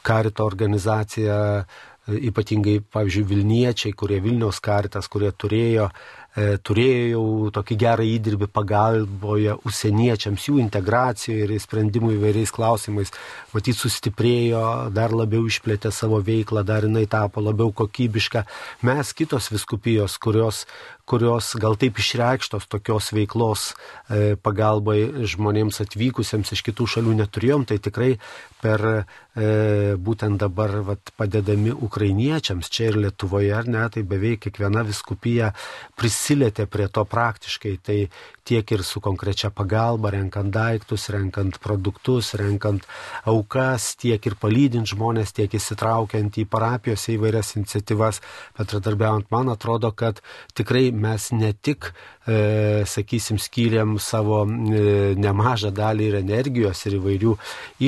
karito 0.06 0.46
organizacija 0.46 1.64
ypatingai, 2.08 2.80
pavyzdžiui, 2.92 3.28
Vilniečiai, 3.30 3.94
kurie 3.96 4.20
Vilniaus 4.24 4.60
karitas, 4.64 5.08
kurie 5.08 5.32
turėjo 5.32 5.90
E, 6.34 6.56
turėjo 6.66 7.02
jau 7.12 7.50
tokį 7.54 7.76
gerą 7.78 8.04
įdirbį 8.10 8.48
pagalboje 8.50 9.52
užsieniečiams, 9.68 10.48
jų 10.48 10.56
integracijoje 10.64 11.44
ir 11.46 11.52
sprendimų 11.62 12.16
įvairiais 12.16 12.50
klausimais. 12.54 13.14
Matyt, 13.54 13.78
sustiprėjo, 13.78 14.64
dar 14.96 15.14
labiau 15.14 15.46
išplėtė 15.46 15.92
savo 15.94 16.18
veiklą, 16.26 16.64
dar 16.66 16.88
jinai 16.88 17.04
tapo 17.06 17.44
labiau 17.44 17.70
kokybiška. 17.70 18.42
Mes 18.82 19.14
kitos 19.14 19.46
viskupijos, 19.54 20.18
kurios, 20.18 20.64
kurios 21.04 21.52
gal 21.60 21.76
taip 21.80 21.98
išreikštos 22.00 22.68
tokios 22.72 23.10
veiklos 23.12 23.72
e, 23.72 24.36
pagalbai 24.40 25.26
žmonėms 25.28 25.82
atvykusiems 25.84 26.54
iš 26.56 26.64
kitų 26.64 26.88
šalių 26.96 27.18
neturėjom, 27.20 27.66
tai 27.68 27.78
tikrai 27.84 28.14
per 28.64 28.84
e, 28.88 29.02
būtent 30.00 30.40
dabar 30.40 30.78
vat, 30.86 31.12
padedami 31.18 31.74
ukrainiečiams 31.74 32.70
čia 32.72 32.88
ir 32.90 33.00
Lietuvoje, 33.04 33.50
ar 33.52 33.68
ne, 33.68 33.84
tai 33.92 34.04
beveik 34.08 34.46
kiekviena 34.46 34.84
viskupija 34.86 35.52
prisilietė 35.98 36.64
prie 36.70 36.88
to 36.88 37.04
praktiškai, 37.04 37.74
tai 37.84 37.98
tiek 38.44 38.72
ir 38.72 38.84
su 38.84 39.02
konkrečia 39.04 39.50
pagalba, 39.52 40.14
renkant 40.14 40.52
daiktus, 40.54 41.10
renkant 41.12 41.60
produktus, 41.64 42.32
renkant 42.40 42.88
aukas, 43.28 43.92
tiek 44.00 44.24
ir 44.24 44.38
palydint 44.40 44.88
žmonės, 44.88 45.34
tiek 45.36 45.52
įsitraukiant 45.52 46.40
į 46.40 46.46
parapijose 46.48 47.16
įvairias 47.18 47.54
iniciatyvas, 47.58 48.22
bendradarbiaujant, 48.56 49.28
man 49.34 49.52
atrodo, 49.52 49.92
kad 49.92 50.20
tikrai 50.56 50.93
mes 50.94 51.28
ne 51.32 51.52
tik, 51.52 51.90
e, 52.26 52.84
sakysim, 52.86 53.38
skiriam 53.42 53.96
savo 53.98 54.42
e, 54.46 55.14
nemažą 55.18 55.72
dalį 55.74 56.08
ir 56.10 56.16
energijos 56.20 56.84
ir 56.86 56.98
įvairių 57.00 57.34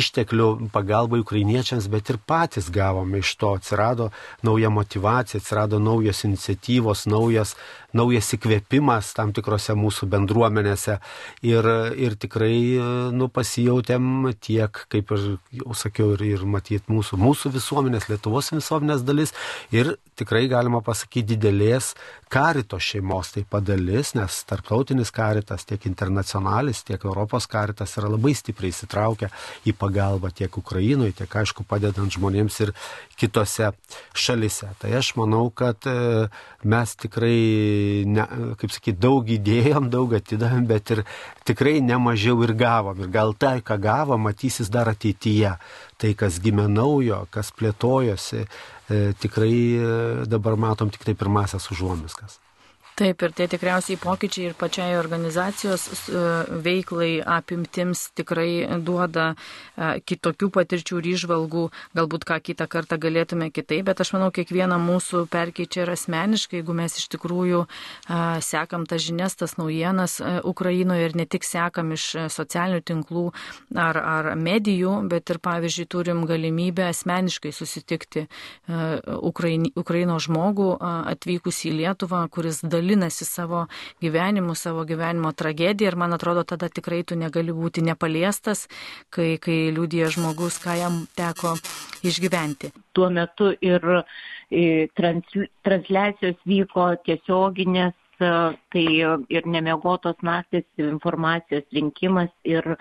išteklių 0.00 0.48
pagalbai 0.74 1.22
ukrainiečiams, 1.24 1.88
bet 1.92 2.10
ir 2.12 2.20
patys 2.26 2.70
gavome 2.74 3.22
iš 3.22 3.34
to, 3.40 3.54
atsirado 3.60 4.10
nauja 4.46 4.70
motivacija, 4.70 5.40
atsirado 5.40 5.80
naujos 5.82 6.24
iniciatyvos, 6.28 7.06
naujas 7.10 7.56
naujas 7.96 8.30
įkvėpimas 8.36 9.12
tam 9.16 9.32
tikrose 9.36 9.76
mūsų 9.78 10.08
bendruomenėse 10.12 10.98
ir, 11.46 11.70
ir 11.96 12.16
tikrai 12.20 12.56
nu, 13.16 13.30
pasijautėm 13.32 14.30
tiek, 14.40 14.82
kaip 14.92 15.12
ir 15.16 15.26
jau 15.62 15.76
sakiau, 15.76 16.12
ir, 16.16 16.26
ir 16.36 16.46
matyti 16.46 16.92
mūsų, 16.92 17.20
mūsų 17.22 17.54
visuomenės, 17.56 18.10
Lietuvos 18.12 18.52
visuomenės 18.54 19.02
dalis 19.06 19.34
ir 19.74 19.96
tikrai 20.16 20.46
galima 20.50 20.82
pasakyti 20.84 21.34
didelės 21.34 21.94
karito 22.32 22.78
šeimos 22.82 23.30
taip 23.34 23.48
pat 23.52 23.66
dalis, 23.66 24.12
nes 24.18 24.38
tarptautinis 24.48 25.12
karitas, 25.14 25.64
tiek 25.68 25.84
internacionalis, 25.86 26.82
tiek 26.86 27.02
Europos 27.06 27.46
karitas 27.50 27.94
yra 28.00 28.10
labai 28.10 28.34
stipriai 28.34 28.74
įsitraukę 28.74 29.30
į 29.66 29.74
pagalbą 29.78 30.32
tiek 30.34 30.58
Ukrainoje, 30.58 31.14
tiek 31.20 31.36
aišku 31.42 31.66
padedant 31.68 32.12
žmonėms 32.12 32.58
ir 32.66 32.74
kitose 33.20 33.70
šalise. 34.16 34.72
Tai 34.82 34.90
aš 34.98 35.12
manau, 35.20 35.46
kad 35.54 35.86
e, 35.86 36.26
mes 36.66 36.96
tikrai 36.98 37.36
ne, 38.06 38.26
kaip 38.60 38.72
sakyti, 38.74 38.98
daug 39.02 39.28
įdėjom, 39.36 39.90
daug 39.92 40.14
atidavėm, 40.18 40.64
bet 40.70 40.94
ir 40.94 41.02
tikrai 41.48 41.80
nemažiau 41.84 42.40
ir 42.46 42.54
gavom. 42.58 43.02
Ir 43.04 43.12
gal 43.14 43.34
tai, 43.38 43.58
ką 43.66 43.78
gavom, 43.82 44.26
matysis 44.28 44.72
dar 44.72 44.90
ateityje. 44.92 45.56
Tai, 45.96 46.14
kas 46.18 46.40
gimė 46.44 46.68
naujo, 46.68 47.24
kas 47.32 47.52
plėtojosi, 47.56 48.44
e, 48.44 49.04
tikrai 49.22 49.52
e, 49.52 49.92
dabar 50.28 50.58
matom 50.60 50.92
tik 50.92 51.08
tai 51.08 51.16
pirmasias 51.18 51.70
užuomiskas. 51.72 52.40
Taip, 52.96 53.20
ir 53.26 53.32
tie 53.36 53.44
tikriausiai 53.52 53.98
pokyčiai 54.00 54.46
ir 54.48 54.54
pačiai 54.56 54.94
organizacijos 54.96 55.82
e, 56.08 56.20
veiklai 56.64 57.18
apimtims 57.20 58.06
tikrai 58.16 58.78
duoda 58.80 59.26
e, 59.34 59.98
kitokių 60.00 60.46
patirčių 60.54 61.02
ir 61.02 61.08
išvalgų, 61.10 61.64
galbūt 61.98 62.24
ką 62.24 62.38
kitą 62.46 62.64
kartą 62.72 62.96
galėtume 62.96 63.50
kitaip, 63.52 63.82
bet 63.90 64.00
aš 64.00 64.14
manau, 64.16 64.30
kiekvieną 64.32 64.78
mūsų 64.80 65.26
perkeičia 65.28 65.82
ir 65.84 65.92
asmeniškai, 65.92 66.62
jeigu 66.62 66.76
mes 66.78 66.96
iš 66.96 67.10
tikrųjų 67.12 67.66
e, 67.66 68.22
sekam 68.48 68.88
tas 68.88 69.04
žinias, 69.04 69.36
tas 69.36 69.58
naujienas 69.60 70.16
Ukrainoje 70.48 71.10
ir 71.10 71.18
ne 71.20 71.28
tik 71.28 71.44
sekam 71.44 71.92
iš 71.92 72.08
socialinių 72.32 72.80
tinklų 72.80 73.26
ar, 73.76 74.00
ar 74.00 74.30
medijų, 74.40 75.02
bet 75.12 75.34
ir, 75.34 75.42
pavyzdžiui, 75.44 75.88
turim 75.92 76.24
galimybę 76.24 76.88
asmeniškai 76.94 77.52
susitikti 77.52 78.24
Ukraini, 79.20 79.74
Ukraino 79.76 80.16
žmogų 80.16 80.72
atvykus 81.12 81.60
į 81.68 81.76
Lietuvą, 81.82 82.24
kuris 82.32 82.64
dalyvauja 82.64 82.85
dalinasi 82.86 83.24
savo 83.24 83.66
gyvenimu, 84.00 84.54
savo 84.54 84.84
gyvenimo 84.84 85.32
tragediją 85.32 85.90
ir 85.90 85.96
man 85.96 86.12
atrodo, 86.12 86.44
tada 86.44 86.68
tikrai 86.68 87.02
tu 87.02 87.16
negali 87.16 87.52
būti 87.52 87.82
nepaliestas, 87.82 88.68
kai, 89.10 89.36
kai 89.42 89.72
liūdė 89.74 90.10
žmogus, 90.14 90.58
ką 90.62 90.78
jam 90.78 91.06
teko 91.18 91.56
išgyventi. 92.06 92.72
Tuo 92.94 93.10
metu 93.10 93.52
ir 93.60 93.82
trans, 94.96 95.38
transliacijos 95.66 96.38
vyko 96.46 96.94
tiesioginės 97.04 97.94
tai 98.16 98.84
ir 99.28 99.44
nemiegotos 99.44 100.16
naktis 100.24 100.64
informacijos 100.80 101.66
rinkimas 101.72 102.30
ir 102.48 102.76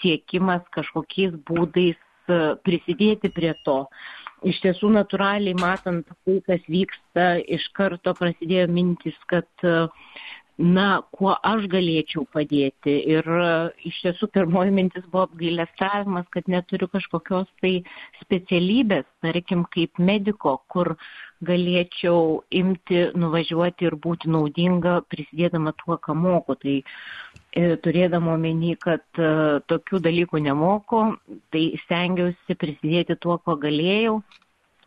siekimas 0.00 0.64
kažkokiais 0.74 1.36
būdais 1.46 2.00
prisidėti 2.66 3.30
prie 3.30 3.54
to 3.64 3.84
iš 4.46 4.60
tiesų 4.62 4.90
natūraliai 4.94 5.56
matant 5.58 6.06
tai, 6.26 6.38
kas 6.46 6.62
vyksta, 6.70 7.28
iš 7.46 7.66
karto 7.76 8.14
prasidėjo 8.18 8.68
mintis, 8.70 9.16
kad 9.30 9.48
na, 10.58 11.02
kuo 11.14 11.36
aš 11.46 11.68
galėčiau 11.70 12.24
padėti. 12.34 12.96
Ir 13.14 13.26
iš 13.86 14.00
tiesų 14.02 14.28
pirmoji 14.34 14.74
mintis 14.74 15.06
buvo 15.06 15.28
apgailestavimas, 15.28 16.26
kad 16.34 16.50
neturiu 16.50 16.88
kažkokios 16.90 17.46
tai 17.62 17.78
specialybės, 18.24 19.06
tarkim, 19.22 19.64
kaip 19.70 20.02
mediko, 20.02 20.58
kur 20.66 20.96
galėčiau 21.46 22.42
imti, 22.50 23.04
nuvažiuoti 23.14 23.86
ir 23.86 23.94
būti 24.02 24.30
naudinga, 24.34 24.98
prisidėdama 25.06 25.76
tuo, 25.78 26.00
ką 26.02 26.16
moku. 26.18 26.58
Tai 26.58 26.76
e, 26.82 27.76
turėdama 27.84 28.34
omeny, 28.34 28.74
kad 28.82 29.06
e, 29.14 29.30
tokių 29.70 30.02
dalykų 30.02 30.42
nemoku, 30.42 31.04
tai 31.54 31.68
stengiausi 31.84 32.58
prisidėti 32.58 33.14
tuo, 33.22 33.38
ko 33.38 33.54
galėjau 33.62 34.18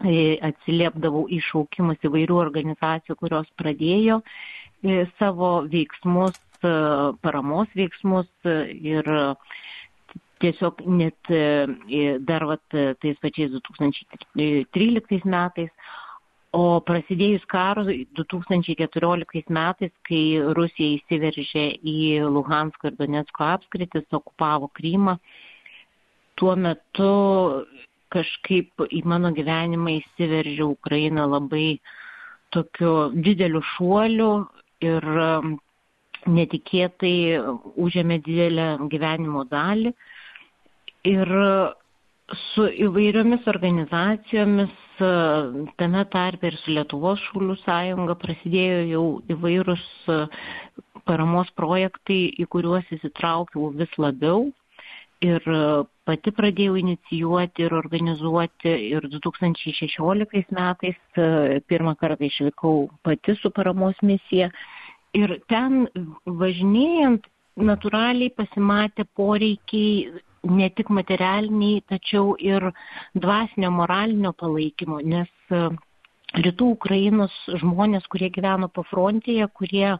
e, 0.04 0.36
atsiliepdavau 0.44 1.30
į 1.32 1.40
šaukimus 1.48 2.04
įvairių 2.04 2.44
organizacijų, 2.44 3.16
kurios 3.24 3.48
pradėjo 3.56 4.20
savo 5.20 5.52
veiksmus, 5.72 6.38
paramos 7.22 7.70
veiksmus 7.78 8.30
ir 8.46 9.08
tiesiog 10.42 10.82
net 10.90 11.34
dar 12.26 12.46
vat, 12.50 12.64
tais 13.02 13.18
pačiais 13.22 13.52
2013 13.58 15.26
metais. 15.26 15.70
O 16.52 16.82
prasidėjus 16.84 17.46
karui 17.48 18.02
2014 18.18 19.54
metais, 19.56 19.92
kai 20.04 20.24
Rusija 20.58 20.98
įsiveržė 20.98 21.64
į 21.80 22.00
Luhansko 22.28 22.90
ir 22.90 22.98
Donetsko 22.98 23.46
apskritis, 23.54 24.04
okupavo 24.12 24.68
Krymą, 24.76 25.16
tuo 26.36 26.58
metu 26.60 27.14
kažkaip 28.12 28.84
į 28.92 29.00
mano 29.08 29.32
gyvenimą 29.32 29.96
įsiveržė 30.02 30.68
Ukraina 30.68 31.24
labai 31.30 31.80
tokiu 32.52 33.14
dideliu 33.16 33.64
šuoliu 33.78 34.32
ir 34.86 35.06
um, 35.26 35.56
netikėtai 36.28 37.16
užėmė 37.82 38.22
didelę 38.26 38.68
gyvenimo 38.92 39.46
dalį. 39.50 39.94
Ir 41.10 41.32
su 42.54 42.68
įvairiomis 42.86 43.48
organizacijomis, 43.52 44.74
tame 45.82 46.04
tarpe 46.14 46.52
ir 46.52 46.58
su 46.62 46.76
Lietuvos 46.76 47.22
šaulių 47.30 47.58
sąjunga 47.64 48.16
prasidėjo 48.22 48.82
jau 48.92 49.06
įvairūs 49.34 49.86
paramos 51.10 51.50
projektai, 51.58 52.22
į 52.38 52.46
kuriuos 52.54 52.88
įsitraukiau 52.98 53.72
vis 53.80 53.98
labiau. 53.98 54.52
Ir 55.22 55.44
pati 56.10 56.32
pradėjau 56.34 56.80
inicijuoti 56.82 57.68
ir 57.68 57.76
organizuoti 57.78 58.72
ir 58.88 59.06
2016 59.14 60.56
metais 60.58 61.20
pirmą 61.70 61.94
kartą 62.00 62.26
išvykau 62.26 62.88
pati 63.06 63.36
su 63.38 63.52
paramos 63.54 64.02
misija. 64.02 64.50
Ir 65.14 65.36
ten 65.52 65.86
važinėjant 66.26 67.28
natūraliai 67.60 68.34
pasimatė 68.34 69.06
poreikiai 69.14 70.22
ne 70.50 70.70
tik 70.74 70.90
materialiniai, 70.90 71.84
tačiau 71.92 72.36
ir 72.40 72.72
dvasinio 73.14 73.70
moralinio 73.76 74.34
palaikymo, 74.34 75.02
nes 75.06 75.30
rytų 76.40 76.70
Ukrainos 76.78 77.34
žmonės, 77.62 78.08
kurie 78.10 78.32
gyveno 78.34 78.72
pafrontėje, 78.74 79.48
kurie 79.54 79.98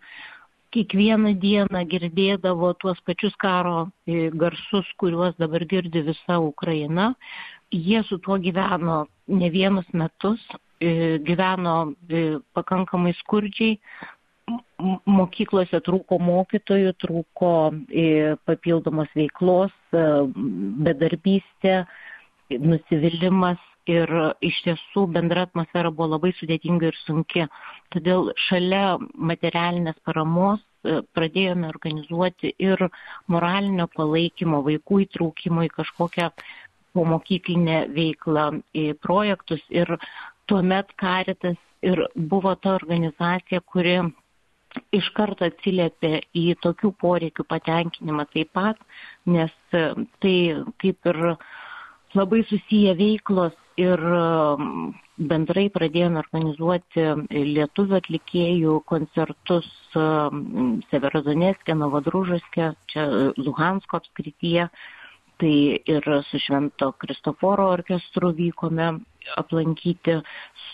kiekvieną 0.72 1.34
dieną 1.40 1.84
girdėdavo 1.92 2.74
tuos 2.80 3.00
pačius 3.08 3.36
karo 3.40 3.90
e, 4.08 4.30
garsus, 4.32 4.88
kuriuos 5.02 5.36
dabar 5.40 5.66
girdi 5.68 6.04
visa 6.08 6.40
Ukraina. 6.40 7.12
Jie 7.72 8.04
su 8.08 8.20
tuo 8.20 8.38
gyveno 8.40 9.06
ne 9.28 9.50
vienus 9.52 9.88
metus, 9.94 10.42
e, 10.80 11.20
gyveno 11.28 11.76
e, 11.92 12.24
pakankamai 12.56 13.14
skurdžiai, 13.20 13.78
mokyklose 15.06 15.80
trūko 15.86 16.18
mokytojų, 16.20 16.96
trūko 17.00 17.52
papildomos 18.50 19.12
veiklos, 19.16 19.76
bedarbystė, 19.94 21.76
nusivylimas 22.60 23.62
ir 23.92 24.12
iš 24.46 24.58
tiesų 24.66 25.06
bendra 25.16 25.46
atmosfera 25.48 25.92
buvo 25.92 26.14
labai 26.16 26.32
sudėtinga 26.38 26.92
ir 26.92 26.98
sunki. 27.04 27.48
Todėl 27.94 28.32
šalia 28.48 28.98
materialinės 29.32 30.00
paramos 30.08 30.62
e, 30.62 31.02
pradėjome 31.16 31.70
organizuoti 31.72 32.54
ir 32.60 32.88
moralinio 33.32 33.88
palaikymo, 33.96 34.62
vaikų 34.68 35.04
įtraukimo 35.08 35.66
į 35.68 35.74
kažkokią 35.76 36.32
pomokyklinę 36.96 37.86
veiklą, 37.96 38.48
į 38.76 38.92
projektus 39.04 39.62
ir 39.70 39.96
tuomet 40.52 40.92
Karitas 41.00 41.60
ir 41.82 42.04
buvo 42.16 42.56
ta 42.56 42.76
organizacija, 42.78 43.62
kuri 43.62 44.00
iš 44.96 45.08
karto 45.16 45.48
atsiliepė 45.48 46.22
į 46.38 46.46
tokių 46.64 46.94
poreikių 47.04 47.46
patenkinimą 47.48 48.28
taip 48.32 48.52
pat, 48.56 48.80
nes 49.26 49.52
e, 49.76 49.84
tai 50.24 50.36
kaip 50.84 51.12
ir 51.12 51.20
labai 52.16 52.44
susiję 52.50 52.96
veiklos 52.96 53.56
ir 53.80 54.02
um, 54.04 54.94
bendrai 55.18 55.68
pradėjome 55.74 56.20
organizuoti 56.22 57.06
lietuvių 57.32 57.98
atlikėjų 58.00 58.78
koncertus 58.90 59.68
um, 59.96 60.82
Severodonėskė, 60.92 61.76
Novadružaskė, 61.78 62.72
čia 62.92 63.06
Luhansko 63.38 64.02
apskrityje. 64.02 64.68
Tai 65.42 65.54
ir 65.90 66.06
su 66.28 66.38
Švento 66.38 66.92
Kristoforo 67.02 67.72
orkestru 67.74 68.30
vykome 68.38 68.92
aplankyti 69.42 70.20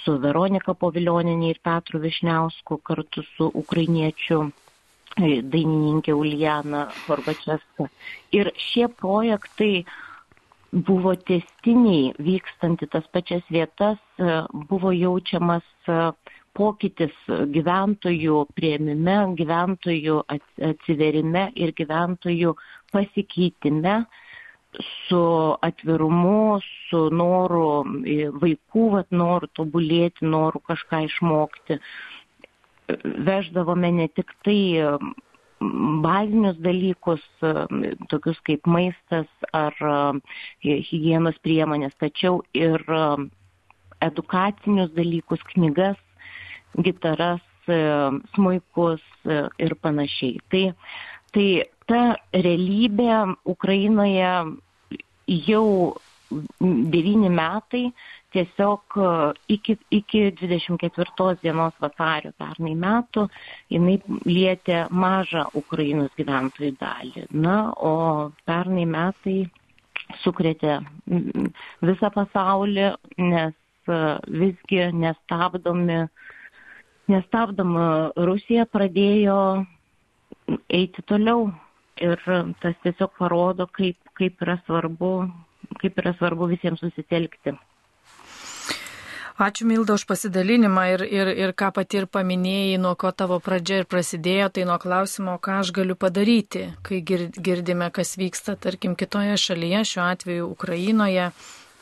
su 0.01 0.17
Veronika 0.19 0.75
Poviljoninė 0.75 1.53
ir 1.53 1.61
Petru 1.63 2.01
Višniausku 2.03 2.81
kartu 2.83 3.23
su 3.29 3.47
ukrainiečiu 3.61 4.41
e, 4.43 5.39
dainininkė 5.39 6.17
Uljana 6.19 6.89
Horbačevska. 7.05 7.87
Ir 8.35 8.51
šie 8.59 8.89
projektai 8.91 9.71
uh, 9.85 9.95
buvo 10.71 11.13
testiniai 11.15 12.11
vykstant 12.19 12.81
į 12.83 12.89
tas 12.91 13.05
pačias 13.13 13.45
vietas, 13.53 13.99
e, 14.19 14.41
buvo 14.69 14.91
jaučiamas 14.91 15.65
e, 15.87 15.99
pokytis 16.57 17.13
gyventojų 17.53 18.43
prieimime, 18.57 19.17
gyventojų 19.37 20.21
atsiverime 20.27 21.51
ir 21.55 21.73
gyventojų 21.77 22.55
pasikeitime 22.91 24.01
su 25.07 25.21
atvirumu, 25.63 26.59
su 26.89 27.07
noru 27.13 27.85
e, 28.03 28.27
vaikų, 28.33 28.89
vat, 28.97 29.11
noru 29.11 29.47
tobulėti, 29.55 30.27
noru 30.27 30.59
kažką 30.67 31.05
išmokti. 31.07 31.79
Veždavome 33.03 33.91
ne 33.91 34.07
tik 34.07 34.31
tai 34.47 34.59
bazinius 35.59 36.57
dalykus, 36.61 37.23
tokius 38.11 38.39
kaip 38.45 38.67
maistas 38.69 39.29
ar 39.55 39.73
hygienos 40.61 41.39
priemonės, 41.45 41.95
tačiau 41.99 42.43
ir 42.53 42.83
edukacinius 44.01 44.93
dalykus, 44.95 45.41
knygas, 45.53 45.97
gitaras, 46.77 47.41
smuikus 48.35 49.03
ir 49.59 49.75
panašiai. 49.81 50.37
Tai, 50.51 50.63
tai 51.33 51.47
ta 51.89 52.03
realybė 52.33 53.09
Ukrainoje 53.49 54.31
jau 55.27 55.67
devyni 56.29 57.29
metai 57.29 57.83
tiesiog 58.35 58.97
iki, 59.47 59.77
iki 59.91 60.23
24 60.41 61.37
dienos 61.41 61.77
vasario 61.81 62.33
pernai 62.37 62.73
metų 62.75 63.27
jinai 63.73 63.97
lietė 64.27 64.81
mažą 64.91 65.47
Ukrainos 65.57 66.11
gyventojų 66.19 66.73
dalį. 66.81 67.27
Na, 67.31 67.57
o 67.71 68.31
pernai 68.45 68.85
metai 68.89 69.39
sukrėtė 70.23 70.79
visą 71.83 72.11
pasaulį, 72.15 72.91
nes 73.17 73.55
visgi 74.27 74.89
nestabdomi, 74.93 76.01
nestabdoma 77.11 77.87
Rusija 78.29 78.67
pradėjo 78.71 79.39
eiti 80.69 81.05
toliau. 81.07 81.47
Ir 81.97 82.19
tas 82.61 82.75
tiesiog 82.83 83.15
parodo, 83.17 83.65
kaip, 83.73 83.97
kaip, 84.19 84.35
yra 84.45 84.59
svarbu, 84.67 85.11
kaip 85.81 85.99
yra 86.03 86.13
svarbu 86.17 86.49
visiems 86.53 86.83
susitelkti. 86.83 87.55
Ačiū 89.37 89.67
Milda 89.69 89.93
už 89.93 90.07
pasidalinimą 90.09 90.83
ir, 90.95 91.01
ir, 91.13 91.29
ir 91.29 91.51
ką 91.53 91.67
pati 91.75 91.99
ir 91.99 92.07
paminėjai, 92.09 92.79
nuo 92.81 92.95
ko 92.97 93.11
tavo 93.13 93.37
pradžia 93.37 93.83
ir 93.83 93.85
prasidėjo, 93.85 94.47
tai 94.55 94.63
nuo 94.65 94.79
klausimo, 94.81 95.35
ką 95.37 95.59
aš 95.61 95.69
galiu 95.77 95.93
padaryti, 95.93 96.63
kai 96.81 97.03
girdime, 97.05 97.91
kas 97.93 98.15
vyksta, 98.17 98.55
tarkim, 98.57 98.95
kitoje 98.97 99.37
šalyje, 99.37 99.83
šiuo 99.91 100.07
atveju 100.07 100.49
Ukrainoje. 100.55 101.27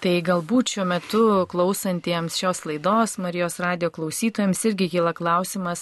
Tai 0.06 0.20
galbūt 0.22 0.70
šiuo 0.70 0.84
metu 0.86 1.20
klausantiems 1.50 2.36
šios 2.38 2.60
laidos, 2.70 3.16
Marijos 3.18 3.56
radio 3.58 3.90
klausytojams 3.90 4.60
irgi 4.70 4.92
kyla 4.92 5.16
klausimas, 5.18 5.82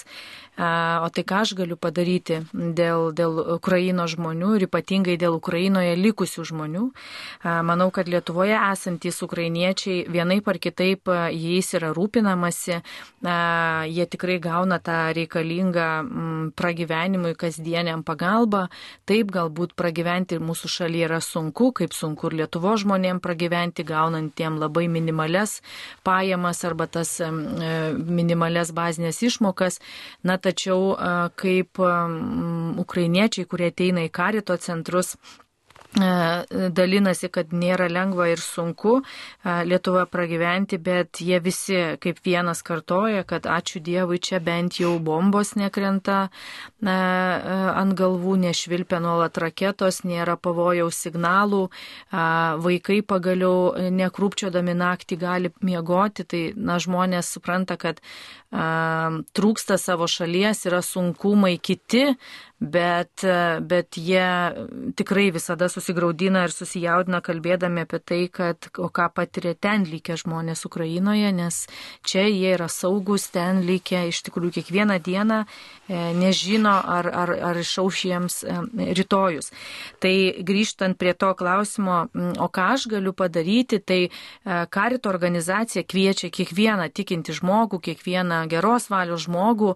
O 0.54 1.08
tai 1.10 1.24
ką 1.26 1.40
aš 1.42 1.56
galiu 1.58 1.74
padaryti 1.74 2.36
dėl, 2.54 3.08
dėl 3.10 3.40
Ukraino 3.56 4.04
žmonių 4.06 4.52
ir 4.54 4.64
ypatingai 4.68 5.16
dėl 5.18 5.34
Ukrainoje 5.34 5.96
likusių 5.98 6.44
žmonių? 6.46 6.82
Manau, 7.42 7.88
kad 7.90 8.06
Lietuvoje 8.06 8.54
esantys 8.54 9.18
ukrainiečiai 9.26 10.04
vienai 10.06 10.38
par 10.46 10.60
kitaip 10.62 11.10
jais 11.34 11.74
yra 11.74 11.90
rūpinamasi, 11.96 12.78
jie 13.90 14.06
tikrai 14.14 14.36
gauna 14.38 14.78
tą 14.78 15.00
reikalingą 15.18 15.88
pragyvenimui 16.54 17.34
kasdieniam 17.34 18.06
pagalbą. 18.06 18.68
Taip, 19.10 19.34
galbūt 19.34 19.74
pragyventi 19.74 20.38
ir 20.38 20.46
mūsų 20.46 20.70
šalyje 20.70 21.10
yra 21.10 21.18
sunku, 21.18 21.72
kaip 21.74 21.98
sunku 21.98 22.30
ir 22.30 22.44
Lietuvo 22.44 22.76
žmonėm 22.78 23.18
pragyventi, 23.18 23.82
gaunantiem 24.14 24.58
labai 24.58 24.88
minimales 24.88 25.60
pajamas 26.04 26.64
arba 26.64 26.86
tas 26.86 27.20
minimales 27.20 28.72
bazinės 28.72 29.22
išmokas. 29.22 29.80
Na, 30.22 30.38
tačiau 30.38 30.94
kaip 31.36 31.78
ukrainiečiai, 32.78 33.46
kurie 33.46 33.70
ateina 33.72 34.04
į 34.06 34.12
karito 34.12 34.56
centrus, 34.56 35.16
dalinasi, 35.94 37.28
kad 37.30 37.52
nėra 37.54 37.86
lengva 37.92 38.26
ir 38.32 38.40
sunku 38.42 38.96
Lietuvoje 39.44 40.06
pragyventi, 40.10 40.78
bet 40.82 41.20
jie 41.22 41.38
visi 41.42 41.76
kaip 42.02 42.18
vienas 42.24 42.62
kartoja, 42.66 43.22
kad 43.22 43.46
ačiū 43.46 43.82
Dievui 43.84 44.18
čia 44.18 44.40
bent 44.42 44.80
jau 44.80 44.98
bombos 44.98 45.54
nekrenta 45.54 46.28
ant 46.82 47.94
galvų, 47.98 48.36
nešvilpia 48.48 48.98
nuolat 49.04 49.38
raketos, 49.38 50.02
nėra 50.04 50.36
pavojaus 50.36 50.98
signalų, 51.06 51.68
vaikai 52.10 53.00
pagaliau 53.06 53.90
nekrūpčiodami 53.94 54.74
naktį 54.74 55.20
gali 55.20 55.52
miegoti, 55.62 56.24
tai 56.26 56.42
na, 56.56 56.80
žmonės 56.82 57.30
supranta, 57.36 57.78
kad 57.78 58.02
trūksta 59.34 59.78
savo 59.78 60.06
šalies, 60.10 60.66
yra 60.66 60.82
sunkumai 60.82 61.56
kiti, 61.58 62.14
bet, 62.60 63.24
bet 63.60 63.96
jie 63.98 64.26
tikrai 64.96 65.30
visada 65.34 65.68
susigaudina 65.68 66.44
ir 66.46 66.54
susijaudina 66.54 67.20
kalbėdami 67.24 67.82
apie 67.84 67.98
tai, 67.98 68.20
kad 68.32 68.68
o 68.78 68.88
ką 68.94 69.08
patiria 69.14 69.54
ten 69.54 69.84
lygia 69.88 70.16
žmonės 70.20 70.64
Ukrainoje, 70.68 71.32
nes 71.34 71.64
čia 72.06 72.26
jie 72.28 72.54
yra 72.54 72.68
saugus, 72.70 73.26
ten 73.34 73.62
lygia 73.66 74.04
iš 74.08 74.22
tikrųjų 74.28 74.54
kiekvieną 74.60 75.00
dieną 75.02 75.40
e, 75.44 75.98
nežino, 76.16 76.72
ar, 76.72 77.10
ar, 77.10 77.34
ar 77.50 77.60
išauš 77.60 78.04
jiems 78.08 78.38
e, 78.44 78.56
rytojus. 78.96 79.50
Tai 80.00 80.14
grįžtant 80.46 80.98
prie 81.00 81.14
to 81.18 81.32
klausimo, 81.34 82.04
o 82.14 82.48
ką 82.48 82.68
aš 82.76 82.86
galiu 82.94 83.12
padaryti, 83.16 83.82
tai 83.82 84.00
e, 84.06 84.10
karito 84.70 85.10
organizacija 85.10 85.84
kviečia 85.84 86.30
kiekvieną 86.30 86.88
tikinti 86.94 87.34
žmogų, 87.34 87.82
kiekvieną 87.90 88.44
geros 88.52 88.88
valios 88.92 89.26
žmogų 89.26 89.74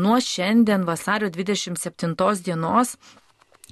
nuo 0.00 0.18
šiandien 0.22 0.84
vasario 0.88 1.28
27 1.32 2.07
dienos 2.42 2.98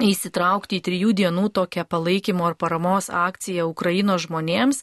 įsitraukti 0.03 0.77
į 0.77 0.85
trijų 0.85 1.13
dienų 1.17 1.49
tokią 1.57 1.87
palaikymo 1.89 2.45
ar 2.51 2.57
paramos 2.61 3.09
akciją 3.09 3.65
Ukrainos 3.71 4.27
žmonėms 4.27 4.83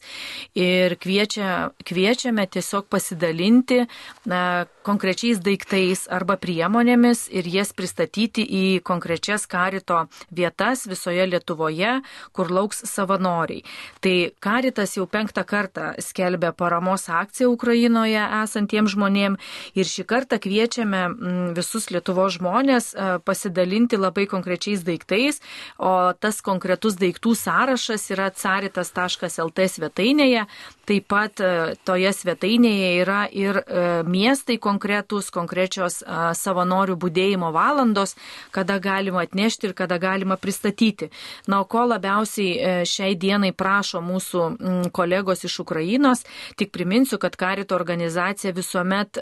ir 0.58 0.96
kviečia, 0.98 1.70
kviečiame 1.86 2.46
tiesiog 2.50 2.88
pasidalinti 2.90 3.84
na, 4.26 4.66
konkrečiais 4.82 5.38
daiktais 5.38 6.08
arba 6.10 6.34
priemonėmis 6.40 7.28
ir 7.30 7.46
jas 7.46 7.70
pristatyti 7.72 8.42
į 8.42 8.64
konkrečias 8.82 9.46
karito 9.46 10.06
vietas 10.34 10.82
visoje 10.90 11.28
Lietuvoje, 11.30 12.00
kur 12.34 12.50
lauks 12.50 12.82
savanoriai. 12.90 13.62
Tai 14.02 14.16
karitas 14.42 14.96
jau 14.98 15.06
penktą 15.06 15.46
kartą 15.46 15.92
skelbia 16.02 16.50
paramos 16.52 17.06
akciją 17.08 17.52
Ukrainoje 17.54 18.26
esantiems 18.42 18.96
žmonėms 18.96 19.54
ir 19.78 19.86
šį 19.86 20.08
kartą 20.10 20.42
kviečiame 20.42 21.06
visus 21.54 21.88
Lietuvo 21.94 22.26
žmonės 22.34 22.92
pasidalinti 23.24 23.96
labai 24.00 24.26
konkrečiais 24.26 24.82
daiktais 24.82 25.03
daiktais, 25.04 25.40
o 25.78 26.12
tas 26.18 26.40
konkretus 26.42 26.96
daiktų 26.96 27.34
sąrašas 27.36 28.10
yra 28.10 28.30
caritas.lt 28.30 29.68
svetainėje. 29.68 30.46
Taip 30.84 31.06
pat 31.08 31.40
e, 31.40 31.74
toje 31.84 32.10
svetainėje 32.12 32.88
yra 33.00 33.24
ir 33.32 33.56
e, 33.56 34.02
miestai 34.04 34.58
konkretus, 34.60 35.30
konkrečios 35.32 36.02
e, 36.02 36.06
savanorių 36.36 36.96
būdėjimo 37.00 37.52
valandos, 37.54 38.14
kada 38.52 38.76
galima 38.78 39.22
atnešti 39.24 39.70
ir 39.70 39.74
kada 39.74 39.96
galima 39.98 40.36
pristatyti. 40.36 41.08
Na, 41.48 41.62
o 41.62 41.64
ko 41.64 41.86
labiausiai 41.88 42.84
šiai 42.84 43.16
dienai 43.16 43.54
prašo 43.56 44.02
mūsų 44.04 44.90
kolegos 44.92 45.44
iš 45.48 45.58
Ukrainos, 45.64 46.24
tik 46.60 46.72
priminsiu, 46.74 47.18
kad 47.18 47.36
Karito 47.36 47.74
organizacija 47.74 48.52
visuomet 48.52 49.18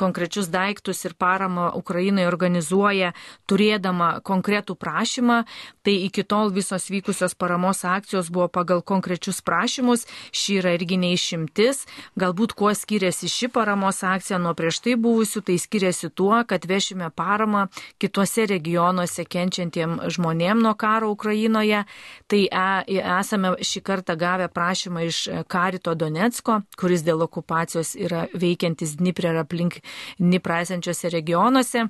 konkrečius 0.00 0.48
daiktus 0.52 1.04
ir 1.04 1.14
paramą 1.20 1.70
Ukrainai 1.76 2.24
organizuoja 2.26 3.12
turėdama 3.50 4.22
konkretų 4.24 4.78
prašymą 4.80 5.21
prašymą, 5.22 5.44
tai 5.82 6.04
iki 6.06 6.22
tol 6.24 6.50
visos 6.50 6.90
vykusios 6.90 7.34
paramos 7.34 7.84
akcijos 7.84 8.30
buvo 8.30 8.48
pagal 8.48 8.82
konkrečius 8.82 9.40
prašymus, 9.42 10.06
ši 10.32 10.58
yra 10.60 10.74
irgi 10.74 10.96
neišimtis. 10.96 11.86
Galbūt 12.16 12.54
kuo 12.54 12.74
skiriasi 12.74 13.28
ši 13.28 13.48
paramos 13.48 14.02
akcija 14.02 14.38
nuo 14.38 14.54
prieš 14.54 14.80
tai 14.82 14.94
buvusių, 14.96 15.42
tai 15.42 15.58
skiriasi 15.58 16.10
tuo, 16.10 16.44
kad 16.46 16.64
vešime 16.66 17.10
paramą 17.10 17.68
kitose 17.98 18.46
regionuose 18.46 19.24
kenčiantiem 19.24 20.00
žmonėm 20.08 20.62
nuo 20.62 20.74
karo 20.74 21.10
Ukrainoje. 21.10 21.84
Tai 22.28 22.42
e, 22.46 23.00
esame 23.18 23.56
šį 23.62 23.82
kartą 23.82 24.16
gavę 24.16 24.48
prašymą 24.48 25.06
iš 25.06 25.28
Karito 25.48 25.94
Donetsko, 25.94 26.62
kuris 26.78 27.02
dėl 27.02 27.22
okupacijos 27.22 27.96
yra 27.96 28.28
veikiantis 28.34 28.96
Dniprė 28.98 29.34
ir 29.34 29.42
aplink 29.42 29.80
Dniprą 30.18 30.62
esančiose 30.62 31.10
regionuose. 31.10 31.88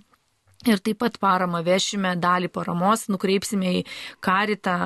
Ir 0.69 0.79
taip 0.79 1.01
pat 1.03 1.19
paramą 1.23 1.63
vešime, 1.67 2.15
dalį 2.23 2.51
paramos 2.53 3.09
nukreipsime 3.11 3.73
į 3.81 3.85
Karitą 4.23 4.77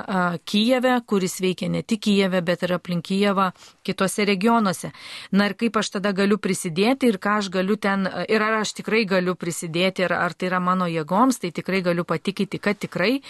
Kijeve, 0.48 0.94
kuris 1.06 1.40
veikia 1.44 1.68
ne 1.68 1.82
tik 1.82 2.06
Kijeve, 2.06 2.40
bet 2.40 2.62
ir 2.64 2.76
aplink 2.78 3.04
Kijevą 3.06 3.50
kitose 3.86 4.24
regionuose. 4.26 4.90
Na 5.30 5.48
ir 5.50 5.56
kaip 5.58 5.76
aš 5.76 5.92
tada 5.98 6.12
galiu 6.16 6.38
prisidėti 6.42 7.10
ir 7.10 7.18
ką 7.22 7.38
aš 7.42 7.50
galiu 7.54 7.76
ten, 7.76 8.06
ir 8.28 8.42
ar 8.42 8.60
aš 8.62 8.72
tikrai 8.80 9.04
galiu 9.08 9.36
prisidėti, 9.38 10.06
ir 10.06 10.14
ar 10.16 10.34
tai 10.34 10.50
yra 10.50 10.60
mano 10.62 10.88
jėgoms, 10.90 11.40
tai 11.42 11.52
tikrai 11.54 11.82
galiu 11.86 12.06
patikinti, 12.08 12.60
kad 12.62 12.80
tikrai 12.80 13.20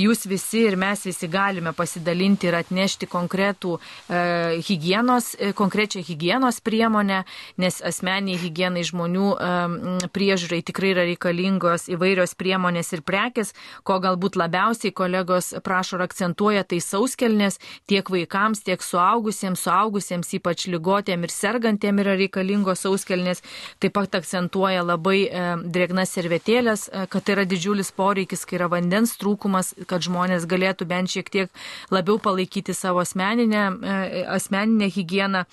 jūs 0.00 0.26
visi 0.30 0.64
ir 0.68 0.76
mes 0.80 1.06
visi 1.08 1.28
galime 1.30 1.72
pasidalinti 1.76 2.50
ir 2.50 2.58
atnešti 2.60 3.08
konkretų 3.10 3.78
e, 3.78 4.60
hygienos, 4.68 5.32
e, 5.38 5.52
konkrečią 5.56 6.04
hygienos 6.04 6.60
priemonę, 6.64 7.22
nes 7.60 7.80
asmeniai 7.84 8.38
hygienai 8.40 8.84
žmonių 8.86 9.32
e, 9.34 10.08
priežiūrai 10.14 10.62
tikrai 10.66 10.94
yra 10.94 11.08
reikalingos 11.08 11.88
įvairios 11.94 12.34
priemonės 12.38 12.92
ir 12.96 13.02
prekes, 13.06 13.52
ko 13.86 13.98
galbūt 14.02 14.38
labiausiai 14.40 14.92
kolegos 14.94 15.52
prašo 15.64 15.98
ir 15.98 16.04
akcentuoja, 16.06 16.64
tai 16.68 16.80
sauskelnės 16.84 17.60
tiek 17.90 18.08
vaikams, 18.10 18.64
tiek 18.66 18.82
suaugusiems, 18.82 19.62
suaugusiems, 19.64 20.32
ypač 20.38 20.66
lygotėm 20.72 21.26
ir 21.26 21.34
sergantėm 21.34 22.02
yra 22.02 22.16
reikalingos 22.18 22.84
sauskelnės. 22.84 23.42
Taip 23.82 23.94
pat 23.96 24.18
akcentuoja 24.18 24.84
labai 24.84 25.18
e, 25.26 25.44
drėgnas 25.74 26.14
servetėlės, 26.16 26.88
e, 26.88 27.06
kad 27.10 27.24
tai 27.24 27.38
yra 27.38 27.46
didžiulis 27.48 27.92
poreikis, 27.96 28.44
kai 28.48 28.58
yra 28.60 28.70
vandens 28.72 29.16
trūkumas, 29.20 29.74
kad 29.90 30.04
žmonės 30.04 30.48
galėtų 30.50 30.88
bent 30.90 31.14
šiek 31.14 31.30
tiek 31.30 31.64
labiau 31.94 32.18
palaikyti 32.22 32.74
savo 32.76 33.04
asmeninę, 33.04 33.64
e, 33.82 34.26
asmeninę 34.38 34.90
higieną. 34.94 35.44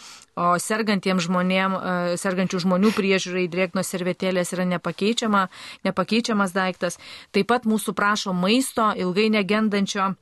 O 0.42 0.56
sergantiems 0.62 1.28
žmonėm, 1.28 1.78
e, 1.78 2.18
sergančių 2.22 2.64
žmonių 2.66 2.92
priežiūrai 2.98 3.46
drėgnos 3.52 3.94
servetėlės 3.94 4.54
yra 4.56 4.66
nepakeičiama, 4.74 5.46
nepakeičiamas 5.88 6.56
daiktas. 6.58 7.00
Taip 7.32 7.52
pat 7.54 7.70
mūsų 7.70 7.96
prašo 7.98 8.34
maisto, 8.34 8.92
ilgai 9.06 9.30
negendančio 9.38 10.14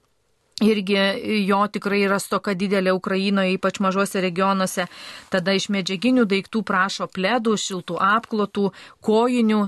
irgi 0.61 0.97
jo 1.47 1.59
tikrai 1.71 2.01
yra 2.03 2.19
stoka 2.19 2.53
didelė 2.57 2.93
Ukrainoje, 2.95 3.55
ypač 3.55 3.79
mažose 3.83 4.21
regionuose. 4.23 4.87
Tada 5.31 5.55
iš 5.55 5.69
medžiaginių 5.73 6.25
daiktų 6.29 6.63
prašo 6.67 7.07
pledų, 7.07 7.55
šiltų 7.57 7.99
apklotų, 8.03 8.69
kojinių 9.05 9.61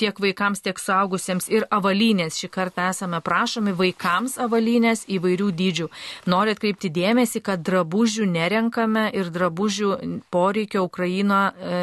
tiek 0.00 0.20
vaikams, 0.22 0.62
tiek 0.62 0.78
saugusiems 0.78 1.48
ir 1.50 1.66
avalynės. 1.74 2.38
Šį 2.40 2.50
kartą 2.54 2.90
esame 2.90 3.20
prašomi 3.24 3.72
vaikams 3.76 4.36
avalynės 4.40 5.06
įvairių 5.10 5.48
dydžių. 5.58 5.88
Noriu 6.30 6.54
atkreipti 6.54 6.90
dėmesį, 6.94 7.42
kad 7.44 7.62
drabužių 7.66 8.26
nerenkame 8.30 9.08
ir 9.16 9.30
drabužių 9.34 9.90
poreikio 10.30 10.84
Ukraina 10.86 11.40
e, 11.50 11.80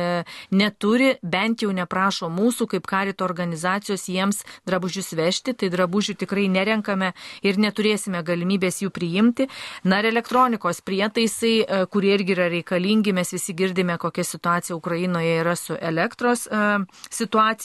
neturi, 0.52 1.14
bent 1.22 1.64
jau 1.66 1.72
neprašo 1.76 2.30
mūsų 2.32 2.70
kaip 2.74 2.88
karito 2.88 3.26
organizacijos 3.28 4.08
jiems 4.12 4.44
drabužius 4.68 5.14
vežti, 5.18 5.54
tai 5.54 5.72
drabužių 5.74 6.18
tikrai 6.24 6.48
nerenkame 6.52 7.14
ir 7.44 7.60
neturėsime 7.62 8.24
galimybės 8.24 8.82
jų 8.84 8.92
priimti. 8.96 9.50
Na 9.84 10.02
ir 10.02 10.12
elektronikos 10.12 10.82
prietaisai, 10.86 11.56
e, 11.62 11.84
kurie 11.92 12.16
irgi 12.18 12.36
yra 12.38 12.50
reikalingi, 12.54 13.16
mes 13.16 13.34
visi 13.36 13.56
girdime, 13.58 13.98
kokia 13.98 14.26
situacija 14.28 14.78
Ukrainoje 14.78 15.40
yra 15.42 15.56
su 15.60 15.76
elektros 15.76 16.48
e, 16.48 16.64
situacija. 17.10 17.57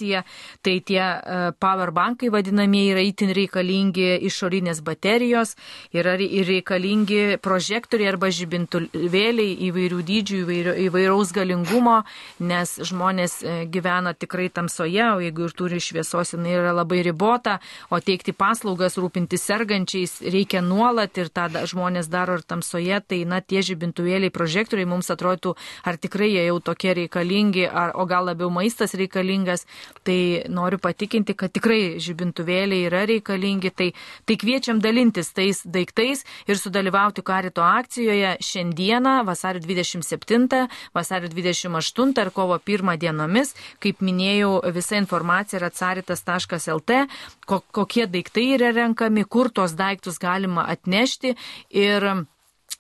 Tai 0.62 0.74
tie 0.88 1.02
e, 1.02 1.52
powerbankai 1.60 2.30
vadinamieji 2.32 2.94
yra 2.94 3.04
itin 3.04 3.32
reikalingi 3.36 4.08
išorinės 4.28 4.82
baterijos, 4.84 5.54
yra 5.92 6.16
ir 6.22 6.46
reikalingi 6.48 7.38
prožektoriai 7.42 8.12
arba 8.12 8.30
žibintuvėliai 8.32 9.56
įvairių 9.68 10.00
dydžių, 10.08 10.40
įvairaus 10.86 11.32
galingumo, 11.34 12.02
nes 12.40 12.74
žmonės 12.88 13.38
gyvena 13.72 14.14
tikrai 14.14 14.48
tamsoje, 14.52 15.04
o 15.16 15.20
jeigu 15.22 15.46
ir 15.48 15.56
turi 15.56 15.80
šviesos, 15.82 16.34
jinai 16.36 16.54
yra 16.58 16.72
labai 16.76 17.02
ribota, 17.06 17.58
o 17.90 18.00
teikti 18.00 18.34
paslaugas, 18.36 18.98
rūpintis 19.00 19.44
sergančiais 19.48 20.18
reikia 20.22 20.62
nuolat 20.64 21.18
ir 21.18 21.30
tą 21.32 21.48
žmonės 21.68 22.10
daro 22.12 22.38
ir 22.38 22.46
tamsoje, 22.46 23.00
tai 23.06 23.22
na 23.28 23.40
tie 23.40 23.62
žibintuvėliai, 23.66 24.32
prožektoriai 24.34 24.88
mums 24.88 25.10
atrodytų, 25.12 25.54
ar 25.88 25.98
tikrai 26.00 26.30
jie 26.32 26.46
jau 26.48 26.58
tokie 26.60 26.94
reikalingi, 27.02 27.66
ar, 27.68 27.94
o 27.98 28.06
gal 28.08 28.28
labiau 28.30 28.50
maistas 28.52 28.94
reikalingas, 28.98 29.66
tai 30.06 30.44
noriu 30.52 30.80
patikinti, 30.82 31.36
kad 31.38 31.52
tikrai 31.54 31.96
žibintuvėliai 32.02 32.88
yra 32.88 33.04
reikalingi, 33.08 33.70
tai, 33.70 33.88
tai 34.28 34.36
kviečiam 34.40 34.82
dalintis 34.82 35.32
tais 35.32 35.62
daiktais 35.64 36.24
ir 36.50 36.60
sudalyvauti 36.60 37.24
karito 37.24 37.64
akcijoje 37.64 38.36
šiandieną, 38.42 39.22
vasario 39.28 39.62
27, 39.64 40.66
vasario 40.94 41.32
28 41.32 42.22
ir 42.22 42.32
kovo 42.34 42.58
1 42.58 42.98
dienomis. 43.00 43.54
Kaip 43.82 44.04
minėjau, 44.04 44.58
visa 44.74 44.98
informacija 45.00 45.62
yra 45.62 45.72
caritas.lt, 45.72 47.02
kokie 47.46 48.06
daiktai 48.10 48.48
yra 48.58 48.72
renkami, 48.74 49.24
kur 49.24 49.48
tos 49.50 49.76
daiktus 49.78 50.20
gali 50.20 50.42
galima 50.42 50.66
atnešti 50.68 51.34
ir 51.70 52.04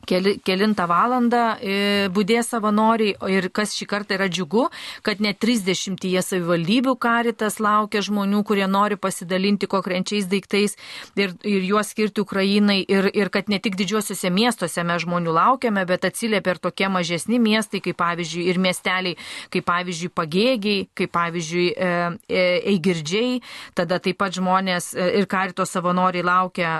keli, 0.06 0.36
kelintą 0.44 0.86
valandą 0.90 1.42
e, 1.58 1.76
būdės 2.12 2.52
savanoriai 2.52 3.14
ir 3.32 3.48
kas 3.54 3.74
šį 3.76 3.86
kartą 3.90 4.16
yra 4.16 4.28
džiugu, 4.32 4.66
kad 5.06 5.22
net 5.22 5.40
30 5.42 6.02
savivaldybių 6.26 6.94
karitas 7.00 7.58
laukia 7.62 8.02
žmonių, 8.04 8.42
kurie 8.46 8.66
nori 8.70 8.98
pasidalinti 9.00 9.68
konkrečiais 9.70 10.28
daiktais 10.30 10.76
ir, 11.16 11.34
ir 11.46 11.66
juos 11.68 11.92
skirti 11.92 12.22
Ukrainai 12.24 12.80
ir, 12.82 13.10
ir 13.14 13.30
kad 13.32 13.50
ne 13.52 13.60
tik 13.62 13.76
didžiuosiuose 13.80 14.32
miestuose 14.34 14.84
mes 14.86 15.04
žmonių 15.04 15.36
laukiame, 15.36 15.84
bet 15.88 16.06
atsiliepia 16.08 16.56
ir 16.56 16.62
tokie 16.62 16.88
mažesni 16.92 17.40
miestai, 17.42 17.82
kaip 17.84 17.98
pavyzdžiui 18.02 18.48
ir 18.50 18.60
miesteliai, 18.62 19.18
kaip 19.52 19.66
pavyzdžiui 19.68 20.12
pagėgiai, 20.16 20.86
kaip 20.98 21.14
pavyzdžiui 21.14 21.68
e, 21.72 21.92
e, 22.28 22.44
eigirdžiai, 22.74 23.40
tada 23.78 24.00
taip 24.02 24.18
pat 24.22 24.34
žmonės 24.36 24.92
ir 24.96 25.26
karito 25.30 25.64
savanoriai 25.68 26.24
laukia 26.26 26.72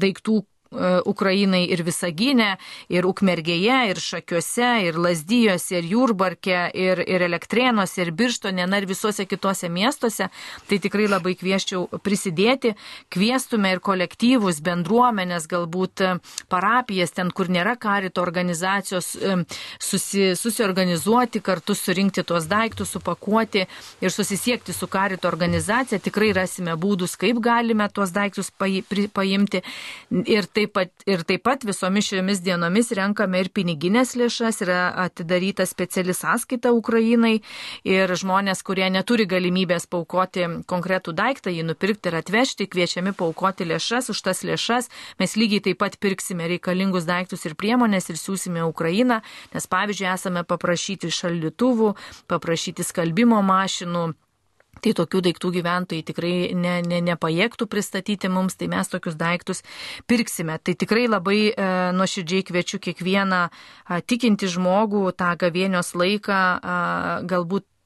daiktų, 0.00 0.40
Ukrainai 0.70 1.64
ir 1.72 1.82
Visaginė, 1.82 2.52
ir 2.92 3.06
Ukmergėje, 3.08 3.78
ir 3.90 3.98
Šakiuose, 3.98 4.68
ir 4.86 4.98
Lasdyjose, 5.02 5.80
ir 5.80 5.88
Jurbarke, 5.90 6.68
ir, 6.78 7.02
ir 7.02 7.24
Elektrėnuose, 7.26 8.04
ir 8.04 8.12
Birštone, 8.14 8.66
na 8.70 8.78
ir 8.78 8.86
visuose 8.86 9.26
kitose 9.26 9.66
miestuose. 9.68 10.28
Tai 10.68 10.78
tikrai 10.78 11.08
labai 11.10 11.34
kvieščiau 11.38 12.00
prisidėti, 12.04 12.76
kviestume 13.10 13.72
ir 13.74 13.82
kolektyvus, 13.82 14.60
bendruomenės, 14.62 15.48
galbūt 15.50 16.04
e, 16.06 16.12
parapijas, 16.52 17.16
ten, 17.16 17.32
kur 17.34 17.50
nėra 17.50 17.74
karito 17.80 18.22
organizacijos, 18.22 19.12
e, 19.16 19.36
susi, 19.82 20.30
susiorganizuoti, 20.38 21.42
kartu 21.42 21.74
surinkti 21.74 22.22
tuos 22.26 22.46
daiktus, 22.50 22.94
supakuoti 22.94 23.66
ir 24.00 24.14
susisiekti 24.14 24.74
su 24.76 24.86
karito 24.86 25.28
organizacija. 25.30 25.98
Tikrai 25.98 26.30
rasime 26.36 26.78
būdus, 26.78 27.18
kaip 27.18 27.42
galime 27.42 27.90
tuos 27.90 28.14
daiktus 28.14 28.52
paimti. 28.54 29.64
Ir 30.30 30.46
tai 30.46 30.59
Taip 30.60 30.74
pat, 30.76 30.90
ir 31.08 31.22
taip 31.24 31.40
pat 31.46 31.62
visomis 31.64 32.10
šiomis 32.10 32.42
dienomis 32.44 32.90
renkame 32.92 33.38
ir 33.40 33.48
piniginės 33.56 34.10
lėšas, 34.20 34.58
yra 34.66 34.90
atidaryta 35.06 35.64
speciali 35.64 36.12
sąskaita 36.12 36.74
Ukrainai 36.76 37.38
ir 37.88 38.12
žmonės, 38.20 38.60
kurie 38.66 38.84
neturi 38.92 39.24
galimybės 39.30 39.88
paukoti 39.88 40.44
konkretų 40.68 41.16
daiktą, 41.16 41.48
jį 41.48 41.64
nupirkti 41.70 42.12
ir 42.12 42.18
atvežti, 42.20 42.68
kviečiami 42.68 43.16
paukoti 43.16 43.64
lėšas, 43.72 44.12
už 44.12 44.20
tas 44.28 44.44
lėšas 44.44 44.92
mes 45.16 45.36
lygiai 45.40 45.64
taip 45.70 45.80
pat 45.80 45.96
pirksime 45.96 46.52
reikalingus 46.52 47.08
daiktus 47.08 47.48
ir 47.48 47.56
priemonės 47.56 48.12
ir 48.12 48.20
siūsime 48.20 48.60
Ukrainą, 48.68 49.22
nes 49.56 49.64
pavyzdžiui 49.64 50.12
esame 50.12 50.44
paprašyti 50.44 51.08
šaldytuvų, 51.08 51.94
paprašyti 52.28 52.84
skalbimo 52.84 53.40
mašinų 53.40 54.10
Tai 54.80 54.94
tokių 55.02 55.22
daiktų 55.28 55.52
gyventojai 55.58 56.04
tikrai 56.08 56.34
ne, 56.56 56.78
ne, 56.86 57.00
nepajėgtų 57.10 57.68
pristatyti 57.70 58.30
mums, 58.32 58.56
tai 58.60 58.70
mes 58.72 58.88
tokius 58.92 59.18
daiktus 59.20 59.64
pirksime. 60.10 60.58
Tai 60.64 60.76
tikrai 60.80 61.06
labai 61.10 61.40
e, 61.50 61.68
nuoširdžiai 61.96 62.46
kviečiu 62.48 62.80
kiekvieną 62.82 63.42
a, 63.48 64.00
tikinti 64.00 64.48
žmogų 64.50 65.10
tą 65.20 65.34
gavėnios 65.40 65.94
laiką 65.98 66.40
a, 66.40 66.78
galbūt 67.28 67.66
E, 67.66 67.79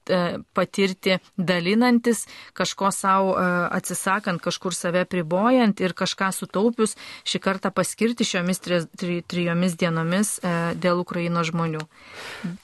patirti 0.53 1.17
dalinantis, 1.37 2.25
kažko 2.53 2.91
savo 2.91 3.35
e, 3.35 3.45
atsisakant, 3.77 4.41
kažkur 4.43 4.75
save 4.75 5.05
pribojant 5.09 5.81
ir 5.81 5.95
kažką 5.97 6.31
sutaupius 6.35 6.95
šį 7.27 7.41
kartą 7.43 7.71
paskirti 7.75 8.27
šiomis 8.27 8.61
tri, 8.63 8.81
tri, 8.97 9.19
trijomis 9.21 9.77
dienomis 9.79 10.35
e, 10.39 10.53
dėl 10.81 11.01
Ukraino 11.03 11.43
žmonių. 11.47 11.83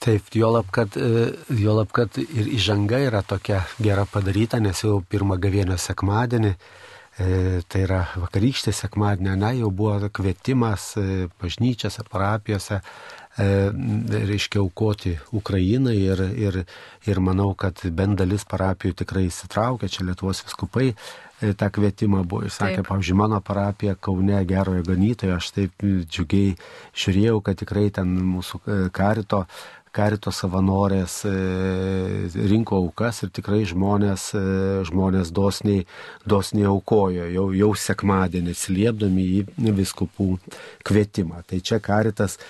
Taip, 0.02 0.30
juolab, 0.36 0.70
kad, 0.74 0.96
juolab, 1.48 1.92
kad 1.94 2.18
ir 2.22 2.52
įžanga 2.58 3.02
yra 3.08 3.22
tokia 3.26 3.64
gera 3.82 4.06
padaryta, 4.08 4.62
nes 4.62 4.84
jau 4.84 5.00
pirmą 5.08 5.40
gavėnio 5.42 5.78
sekmadienį 5.80 6.56
tai 7.12 7.82
yra 7.84 8.06
vakarykštė 8.16 8.72
sekmadienė, 8.72 9.34
na, 9.36 9.50
jau 9.52 9.68
buvo 9.68 10.08
kvietimas 10.16 10.94
bažnyčiose, 11.42 12.06
parapijose 12.08 12.78
E, 12.80 13.21
reiškia 13.38 14.60
aukoti 14.60 15.18
Ukrainai 15.32 15.96
ir, 15.96 16.20
ir, 16.36 16.64
ir 17.08 17.20
manau, 17.20 17.54
kad 17.56 17.80
bent 17.96 18.18
dalis 18.20 18.44
parapijų 18.44 18.92
tikrai 19.02 19.26
įsitraukia, 19.30 19.88
čia 19.88 20.04
Lietuvos 20.04 20.42
viskupai 20.44 20.90
e, 20.92 21.54
tą 21.56 21.70
kvietimą 21.72 22.26
buvo 22.28 22.44
išsakę, 22.44 22.84
pavyzdžiui, 22.84 23.16
mano 23.16 23.40
parapija 23.40 23.96
Kaune 23.96 24.44
gerojo 24.44 24.84
ganytojo, 24.84 25.38
aš 25.40 25.52
taip 25.56 25.84
džiugiai 25.84 26.56
žiūrėjau, 26.92 27.38
kad 27.40 27.62
tikrai 27.64 27.88
ten 27.94 28.12
mūsų 28.34 28.60
e, 28.66 28.82
karito 28.92 29.46
karito 29.92 30.32
savanorės 30.32 31.18
e, 31.28 31.32
rinko 32.48 32.78
aukas 32.80 33.22
ir 33.26 33.32
tikrai 33.36 33.60
žmonės, 33.68 34.30
e, 34.36 34.42
žmonės 34.88 35.32
dosniai, 35.36 35.84
dosniai 36.28 36.66
aukojo, 36.70 37.28
jau, 37.34 37.46
jau 37.56 37.70
sekmadienį 37.76 38.56
atsiliepdami 38.56 39.26
į 39.36 39.74
viskupų 39.76 40.30
kvietimą. 40.88 41.42
Tai 41.48 41.60
čia 41.60 41.80
karitas 41.84 42.38
e, 42.38 42.42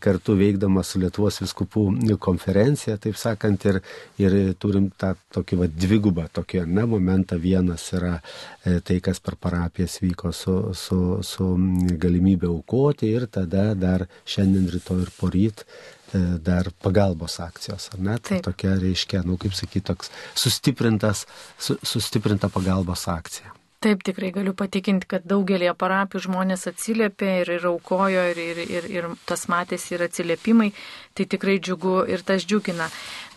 kartu 0.00 0.36
veikdamas 0.38 0.92
su 0.92 1.02
Lietuvos 1.02 1.40
viskupų 1.42 1.84
konferencija, 2.22 2.96
taip 3.00 3.18
sakant, 3.20 3.66
ir, 3.70 3.80
ir 4.20 4.38
turim 4.58 4.88
tą 4.90 5.12
tokį 5.34 5.60
va, 5.62 5.68
dvigubą 5.86 6.28
tokį 6.34 6.64
ne, 6.66 6.86
momentą. 6.88 7.38
Vienas 7.38 7.84
yra 7.94 8.16
tai, 8.64 8.98
kas 9.04 9.20
per 9.22 9.36
parapijas 9.40 10.00
vyko 10.02 10.32
su, 10.34 10.56
su, 10.74 10.98
su 11.22 11.52
galimybė 12.00 12.50
aukoti 12.50 13.12
ir 13.12 13.28
tada 13.30 13.70
dar 13.78 14.08
šiandien, 14.26 14.66
rytoj 14.74 15.06
ir 15.06 15.14
poryt 15.20 15.64
E, 16.08 16.18
dar 16.40 16.70
pagalbos 16.80 17.36
akcijos, 17.40 17.90
ar 17.92 18.00
ne? 18.00 18.14
Tai 18.24 18.40
tokia 18.46 18.72
reiškia, 18.80 19.20
nu 19.28 19.36
kaip 19.36 19.52
sakyti, 19.52 19.84
toks 19.90 20.08
sustiprintas, 20.32 21.26
su, 21.60 21.76
sustiprinta 21.84 22.48
pagalbos 22.48 23.04
akcija. 23.12 23.52
Taip, 23.78 24.00
tikrai 24.02 24.32
galiu 24.34 24.50
patikinti, 24.58 25.06
kad 25.06 25.22
daugelį 25.30 25.68
parapijų 25.78 26.24
žmonės 26.24 26.66
atsiliepė 26.66 27.28
ir, 27.44 27.50
ir 27.60 27.66
aukojo, 27.70 28.24
ir, 28.32 28.38
ir, 28.42 28.58
ir, 28.64 28.86
ir 28.90 29.04
tas 29.22 29.44
matėsi 29.46 29.92
ir 29.94 30.02
atsiliepimai, 30.08 30.72
tai 31.14 31.26
tikrai 31.30 31.60
džiugu 31.62 32.00
ir 32.10 32.24
tas 32.26 32.42
džiugina. 32.42 32.88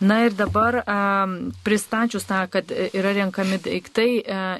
Na 0.02 0.16
ir 0.26 0.34
dabar 0.34 0.80
pristačius 1.62 2.26
tą, 2.26 2.40
kad 2.50 2.72
yra 2.74 3.12
renkami 3.14 3.60
daiktai, 3.62 4.08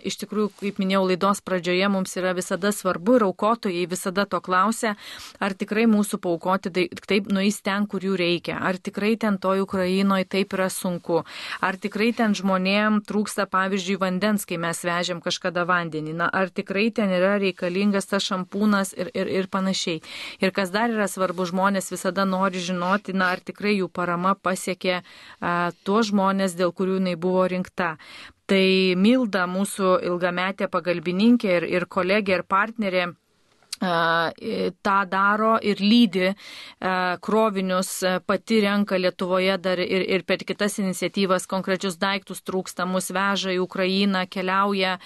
iš 0.06 0.20
tikrųjų, 0.20 0.52
kaip 0.60 0.78
minėjau 0.78 1.00
laidos 1.08 1.42
pradžioje, 1.42 1.90
mums 1.90 2.14
yra 2.20 2.30
visada 2.38 2.70
svarbu 2.70 3.18
ir 3.18 3.26
aukotojai 3.26 3.82
visada 3.90 4.22
to 4.22 4.38
klausia, 4.38 4.94
ar 5.42 5.58
tikrai 5.58 5.88
mūsų 5.90 6.22
paukoti 6.22 6.70
daiktai 6.78 7.24
nueis 7.26 7.58
ten, 7.58 7.90
kur 7.90 8.06
jų 8.06 8.14
reikia, 8.22 8.60
ar 8.62 8.78
tikrai 8.78 9.16
ten 9.18 9.40
toj 9.42 9.64
Ukrainoje 9.66 10.30
taip 10.30 10.54
yra 10.54 10.70
sunku, 10.70 11.24
ar 11.58 11.74
tikrai 11.74 12.12
ten 12.14 12.38
žmonėm 12.38 13.02
trūksta, 13.10 13.50
pavyzdžiui, 13.50 13.98
vandens, 14.06 14.46
kai 14.46 14.62
mes 14.62 14.86
vežėm 14.86 15.18
kažkada 15.26 15.66
vandenį, 15.72 16.14
na, 16.20 16.28
ar 16.28 16.52
tikrai 16.52 16.90
ten 16.94 17.12
yra 17.16 17.38
reikalingas 17.42 18.10
tas 18.10 18.26
šampūnas 18.28 18.92
ir, 18.98 19.10
ir, 19.16 19.30
ir 19.40 19.48
panašiai. 19.52 20.02
Ir 20.44 20.52
kas 20.54 20.72
dar 20.74 20.92
yra 20.92 21.08
svarbu, 21.10 21.48
žmonės 21.48 21.90
visada 21.94 22.26
nori 22.28 22.62
žinoti, 22.62 23.16
na, 23.16 23.32
ar 23.32 23.40
tikrai 23.40 23.78
jų 23.78 23.88
parama 23.88 24.36
pasiekė 24.36 25.00
a, 25.00 25.72
tuos 25.86 26.12
žmonės, 26.12 26.58
dėl 26.60 26.76
kurių 26.76 27.00
jinai 27.00 27.16
buvo 27.16 27.48
rinkta. 27.50 27.96
Tai 28.52 28.64
Milda, 29.00 29.46
mūsų 29.48 29.96
ilgametė 30.10 30.68
pagalbininkė 30.68 31.52
ir, 31.60 31.68
ir 31.78 31.86
kolegė 31.88 32.40
ir 32.40 32.42
partnerė, 32.44 33.06
tą 33.82 34.96
daro 35.10 35.56
ir 35.62 35.80
lydi 35.82 36.30
krovinius, 37.20 37.90
pati 38.26 38.60
renka 38.62 38.96
Lietuvoje 38.96 39.56
dar 39.58 39.80
ir, 39.82 40.04
ir 40.06 40.22
per 40.26 40.44
kitas 40.46 40.78
iniciatyvas 40.78 41.48
konkrečius 41.50 41.98
daiktus 41.98 42.42
trūkstamus, 42.46 43.10
veža 43.14 43.54
į 43.56 43.60
Ukrainą, 43.64 44.24
keliauja, 44.30 44.98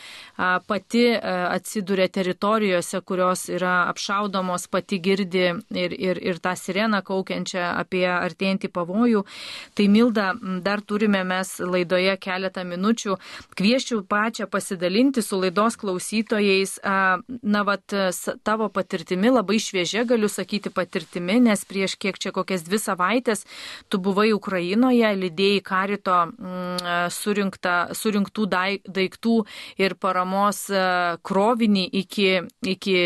pati 0.69 1.07
atsiduria 1.17 2.09
teritorijose, 2.13 3.01
kurios 3.07 3.47
yra 3.53 3.87
apšaudomos, 3.91 4.69
pati 4.73 5.01
girdi 5.01 5.47
ir, 5.73 5.97
ir, 5.97 6.21
ir 6.21 6.41
tą 6.45 6.53
sireną 6.59 7.01
kaukiančią 7.07 7.65
apie 7.81 8.05
artėjantį 8.11 8.73
pavojų. 8.77 9.25
Tai 9.77 9.89
Milda, 9.93 10.31
dar 10.65 10.83
turime 10.85 11.23
mes 11.25 11.57
laidoje 11.61 12.17
keletą 12.21 12.65
minučių. 12.69 13.17
Kvieščiau 13.57 14.03
pačią 14.09 14.49
pasidalinti 14.51 15.25
su 15.25 15.41
laidos 15.41 15.79
klausytojais, 15.81 16.79
na, 16.85 17.65
vat, 17.67 17.97
tavo 18.47 18.66
savo 18.67 18.73
patirtimi, 18.73 19.31
labai 19.31 19.59
šviežia, 19.59 20.05
galiu 20.05 20.29
sakyti, 20.29 20.71
patirtimi, 20.71 21.41
nes 21.41 21.65
prieš 21.65 21.97
kiek 21.97 22.19
čia 22.19 22.33
kokias 22.33 22.65
dvi 22.65 22.79
savaitės 22.79 23.45
tu 23.89 23.99
buvai 23.99 24.33
Ukrainoje, 24.33 25.07
lydėjai 25.17 25.63
karito 25.63 26.15
mm, 26.27 27.11
surinktą, 27.11 27.95
surinktų 27.95 28.47
daiktų 28.87 29.45
ir 29.79 29.95
paramos 29.95 30.69
e, 30.71 31.17
krovinį 31.23 31.87
iki, 31.93 32.43
iki, 32.67 32.97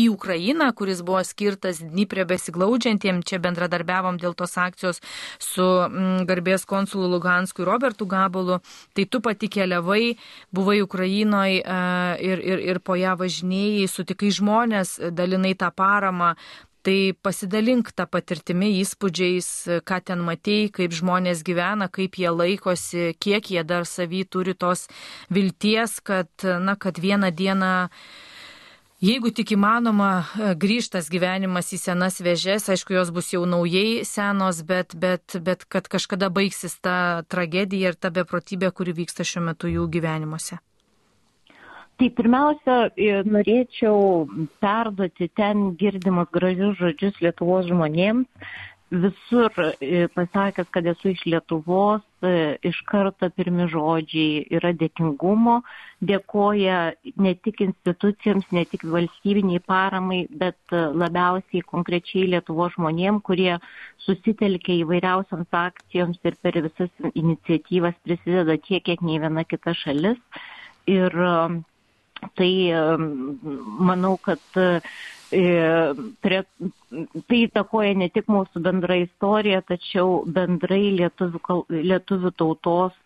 į 0.00 0.08
Ukrainą, 0.12 0.72
kuris 0.74 1.02
buvo 1.02 1.22
skirtas 1.24 1.82
Dniprė 1.82 2.24
besiglaudžiantiem. 2.24 3.22
Čia 3.22 3.40
bendradarbiavom 3.42 4.18
dėl 4.20 4.34
tos 4.34 4.56
akcijos 4.56 5.02
su 5.38 5.62
mm, 5.64 6.24
garbės 6.28 6.64
konsulu 6.64 7.10
Luganskui 7.12 7.66
Robertu 7.66 8.06
Gabalu. 8.06 8.60
Tai 8.94 9.04
tu 9.06 9.20
pati 9.20 9.50
keliavai, 9.52 10.16
buvai 10.52 10.80
Ukrainoje 10.82 11.62
ir, 11.62 12.40
ir, 12.40 12.62
ir 12.72 12.80
po 12.80 12.96
ją 12.96 13.16
važinėjai, 13.18 13.88
sutikai 13.90 14.30
žmonės, 14.32 14.91
dalinai 14.98 15.54
tą 15.58 15.70
paramą. 15.74 16.34
Tai 16.82 17.14
pasidalink 17.22 17.92
tą 17.94 18.08
patirtimį, 18.10 18.72
įspūdžiais, 18.80 19.48
ką 19.86 20.00
ten 20.02 20.24
matei, 20.26 20.66
kaip 20.66 20.90
žmonės 20.90 21.44
gyvena, 21.46 21.86
kaip 21.86 22.18
jie 22.18 22.32
laikosi, 22.34 23.12
kiek 23.22 23.52
jie 23.54 23.62
dar 23.62 23.86
savy 23.86 24.24
turi 24.26 24.56
tos 24.58 24.88
vilties, 25.30 26.00
kad, 26.02 26.32
na, 26.42 26.74
kad 26.74 26.98
vieną 26.98 27.30
dieną 27.30 27.72
Jeigu 29.02 29.32
tik 29.34 29.50
įmanoma, 29.56 30.28
grįžtas 30.62 31.08
gyvenimas 31.10 31.72
į 31.74 31.78
senas 31.82 32.20
vėžės, 32.22 32.68
aišku, 32.70 32.94
jos 32.94 33.10
bus 33.10 33.32
jau 33.32 33.40
naujai 33.50 34.04
senos, 34.06 34.60
bet, 34.62 34.94
bet, 34.94 35.40
bet 35.42 35.66
kad 35.66 35.90
kažkada 35.90 36.28
baigsis 36.30 36.78
ta 36.78 37.24
tragedija 37.26 37.90
ir 37.90 37.98
ta 37.98 38.12
beprotybė, 38.14 38.70
kuri 38.70 38.94
vyksta 39.00 39.26
šiuo 39.26 39.42
metu 39.48 39.72
jų 39.72 39.88
gyvenimuose. 39.90 40.60
Tai 42.02 42.08
pirmiausia, 42.18 42.76
norėčiau 43.30 44.24
perduoti 44.58 45.28
ten 45.38 45.68
girdimus 45.78 46.32
gražius 46.34 46.74
žodžius 46.80 47.20
Lietuvos 47.22 47.68
žmonėms. 47.68 48.26
Visur 49.04 49.54
pasakęs, 50.16 50.72
kad 50.74 50.88
esu 50.90 51.12
iš 51.12 51.22
Lietuvos, 51.30 52.02
iš 52.66 52.82
karto 52.90 53.30
pirmi 53.30 53.68
žodžiai 53.70 54.42
yra 54.58 54.74
dėkingumo, 54.82 55.60
dėkoja 56.02 56.82
ne 57.22 57.36
tik 57.38 57.62
institucijams, 57.68 58.50
ne 58.50 58.66
tik 58.66 58.82
valstybiniai 58.82 59.62
paramai, 59.62 60.24
bet 60.26 60.58
labiausiai 60.74 61.62
konkrečiai 61.62 62.26
Lietuvos 62.34 62.74
žmonėm, 62.74 63.22
kurie 63.22 63.60
susitelkia 64.02 64.80
įvairiausiams 64.82 65.54
akcijoms 65.64 66.18
ir 66.26 66.42
per 66.42 66.64
visas 66.66 67.12
iniciatyvas 67.14 67.94
prisideda 68.02 68.58
tiek, 68.58 68.82
kiek 68.90 69.06
nei 69.06 69.22
viena 69.22 69.46
kita 69.46 69.78
šalis. 69.86 70.18
Ir 70.90 71.14
Tai 72.38 72.52
manau, 73.82 74.14
kad 74.22 74.40
e, 74.56 74.80
tai 77.26 77.38
įtakoja 77.46 77.94
ne 77.96 78.08
tik 78.12 78.28
mūsų 78.30 78.62
bendra 78.64 78.98
istorija, 79.02 79.62
tačiau 79.66 80.22
bendrai 80.28 80.92
lietuvių, 80.98 81.58
lietuvių 81.72 82.32
tautos 82.36 82.96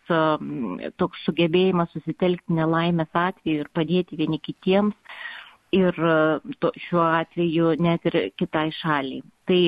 toks 1.00 1.24
sugebėjimas 1.26 1.92
susitelkti 1.94 2.58
nelaimės 2.58 3.12
atveju 3.14 3.64
ir 3.64 3.72
padėti 3.74 4.18
vieni 4.18 4.40
kitiems 4.42 4.96
ir 5.74 5.96
to, 6.62 6.72
šiuo 6.88 7.04
atveju 7.04 7.74
net 7.82 8.06
ir 8.10 8.18
kitai 8.38 8.68
šaliai. 8.74 9.22
Tai 9.46 9.60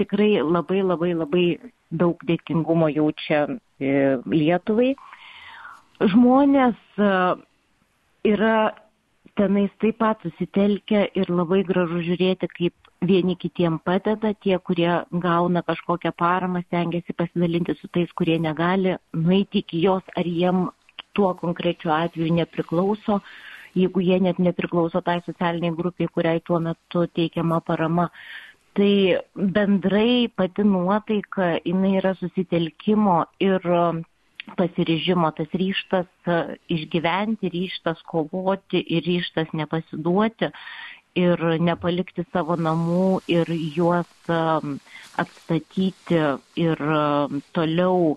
tikrai 0.00 0.36
labai 0.40 0.80
labai 0.82 1.12
labai 1.14 1.46
daug 1.92 2.20
dėkingumo 2.28 2.88
jaučia 2.92 3.44
e, 3.78 4.16
Lietuvai. 4.32 4.94
Žmonės 6.00 6.76
yra 8.26 8.56
tenais 9.36 9.72
taip 9.82 9.98
pat 10.00 10.22
susitelkia 10.24 11.06
ir 11.14 11.30
labai 11.30 11.62
gražu 11.68 12.00
žiūrėti, 12.06 12.48
kaip 12.58 12.90
vieni 13.04 13.36
kitiem 13.36 13.78
padeda, 13.84 14.32
tie, 14.44 14.56
kurie 14.58 14.90
gauna 15.26 15.62
kažkokią 15.66 16.12
paramą, 16.16 16.62
stengiasi 16.66 17.16
pasidalinti 17.16 17.76
su 17.80 17.90
tais, 17.92 18.12
kurie 18.16 18.38
negali 18.40 18.96
nueiti 19.12 19.62
iki 19.64 19.82
jos, 19.84 20.02
ar 20.16 20.26
jiem 20.26 20.66
tuo 21.16 21.34
konkrečiu 21.34 21.92
atveju 21.96 22.32
nepriklauso, 22.40 23.20
jeigu 23.76 24.02
jie 24.08 24.18
net 24.20 24.40
nepriklauso 24.40 25.00
tai 25.04 25.20
socialiniai 25.26 25.76
grupiai, 25.76 26.12
kuriai 26.12 26.40
tuo 26.40 26.60
metu 26.60 27.06
teikiama 27.06 27.60
parama. 27.60 28.10
Tai 28.76 28.92
bendrai 29.56 30.28
pati 30.36 30.64
nuotaika, 30.64 31.56
jinai 31.64 31.96
yra 32.00 32.12
susitelkimo 32.18 33.22
ir 33.40 33.64
pasiryžimo, 34.54 35.30
tas 35.34 35.50
ryštas 35.52 36.06
e, 36.26 36.56
išgyventi, 36.70 37.50
ryštas 37.50 38.02
kovoti 38.06 38.80
ir 38.80 39.02
ryštas 39.06 39.50
nepasiduoti 39.52 40.50
ir 41.16 41.42
nepalikti 41.64 42.26
savo 42.32 42.56
namų 42.60 43.22
ir 43.32 43.50
juos 43.74 44.10
e, 44.30 44.38
atstatyti 45.22 46.22
ir 46.62 46.86
e, 47.00 47.02
toliau 47.56 48.16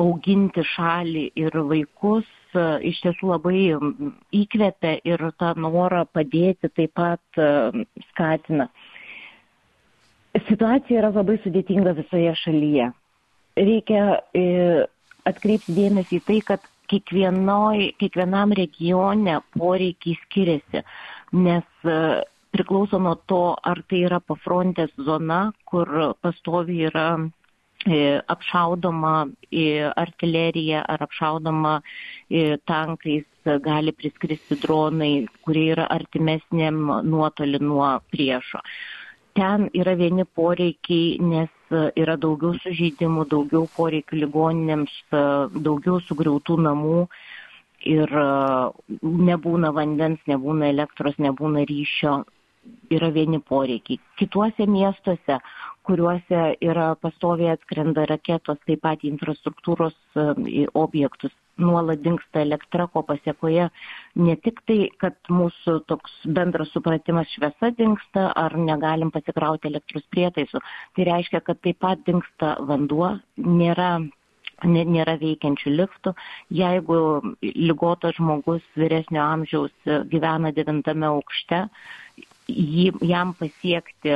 auginti 0.00 0.64
šalį 0.64 1.26
ir 1.36 1.56
vaikus 1.68 2.28
iš 2.56 3.02
tiesų 3.04 3.28
labai 3.28 3.58
įkvepia 4.32 4.94
ir 5.04 5.20
tą 5.36 5.50
norą 5.60 6.06
padėti 6.08 6.70
taip 6.72 6.94
pat 6.96 7.40
skatina. 8.06 8.70
Situacija 10.46 11.02
yra 11.02 11.10
labai 11.12 11.36
sudėtinga 11.44 11.92
visoje 11.98 12.32
šalyje. 12.40 12.88
Reikia 13.60 14.06
atkreipti 15.30 15.74
dėmesį 15.76 16.20
į 16.20 16.24
tai, 16.26 16.40
kad 16.52 16.66
kiekvienam 16.90 18.54
regione 18.58 19.38
poreikiai 19.56 20.18
skiriasi, 20.22 20.82
nes 21.34 21.86
e, 21.86 21.96
priklauso 22.54 23.00
nuo 23.02 23.16
to, 23.30 23.40
ar 23.70 23.82
tai 23.90 24.04
yra 24.08 24.20
pafrontės 24.22 24.92
zona, 25.08 25.40
kur 25.68 25.90
pastovi 26.22 26.84
yra 26.88 27.08
e, 27.18 28.20
apšaudoma 28.34 29.16
artilerija 30.04 30.84
ar 30.94 31.06
apšaudoma 31.08 31.80
tankais, 32.70 33.26
gali 33.62 33.92
priskristi 33.94 34.58
dronai, 34.62 35.26
kurie 35.46 35.68
yra 35.74 35.86
artimesniam 35.94 36.80
nuotolį 37.06 37.60
nuo 37.62 37.90
priešo. 38.10 38.62
Ten 39.36 39.68
yra 39.76 39.92
vieni 39.98 40.24
poreikiai, 40.24 41.18
nes 41.20 41.52
E, 41.66 41.78
yra 41.98 42.14
daugiau 42.22 42.54
sužeidimų, 42.62 43.24
daugiau 43.32 43.66
poreikių 43.74 44.20
ligoninėms, 44.20 44.92
e, 45.10 45.22
daugiau 45.66 45.98
sugriautų 46.06 46.60
namų 46.62 47.00
ir 47.90 48.12
e, 48.20 48.26
nebūna 49.02 49.72
vandens, 49.74 50.22
nebūna 50.30 50.70
elektros, 50.70 51.18
nebūna 51.18 51.64
ryšio, 51.66 52.20
yra 52.94 53.10
vieni 53.16 53.40
poreikiai. 53.42 53.98
Kituose 54.20 54.68
miestuose, 54.70 55.40
kuriuose 55.86 56.42
yra 56.66 56.92
pastoviai 57.00 57.54
atskrenda 57.54 58.06
raketos, 58.10 58.58
taip 58.66 58.82
pat 58.84 59.04
infrastruktūros 59.06 59.96
objektus 60.74 61.34
nuolat 61.56 62.02
dinksta 62.04 62.42
elektra, 62.44 62.86
ko 62.92 63.02
pasiekoje 63.06 63.68
ne 64.26 64.36
tik 64.44 64.60
tai, 64.68 64.78
kad 65.00 65.16
mūsų 65.32 65.78
toks 65.90 66.18
bendras 66.38 66.72
supratimas 66.74 67.30
šviesa 67.32 67.72
dinksta 67.78 68.28
ar 68.36 68.58
negalim 68.60 69.12
pasikrauti 69.14 69.70
elektros 69.70 70.04
prietaisų, 70.12 70.60
tai 70.96 71.08
reiškia, 71.10 71.42
kad 71.46 71.62
taip 71.64 71.80
pat 71.84 72.04
dinksta 72.08 72.56
vanduo, 72.68 73.16
nėra 73.36 73.96
nėra 74.64 75.18
veikiančių 75.20 75.70
liftų. 75.74 76.14
Jeigu 76.48 76.96
lygotas 77.44 78.16
žmogus 78.16 78.64
vyresnio 78.74 79.20
amžiaus 79.20 79.72
gyvena 80.08 80.52
devintame 80.56 81.06
aukšte, 81.10 81.66
jį, 82.48 82.90
jam 83.06 83.32
pasiekti 83.38 84.14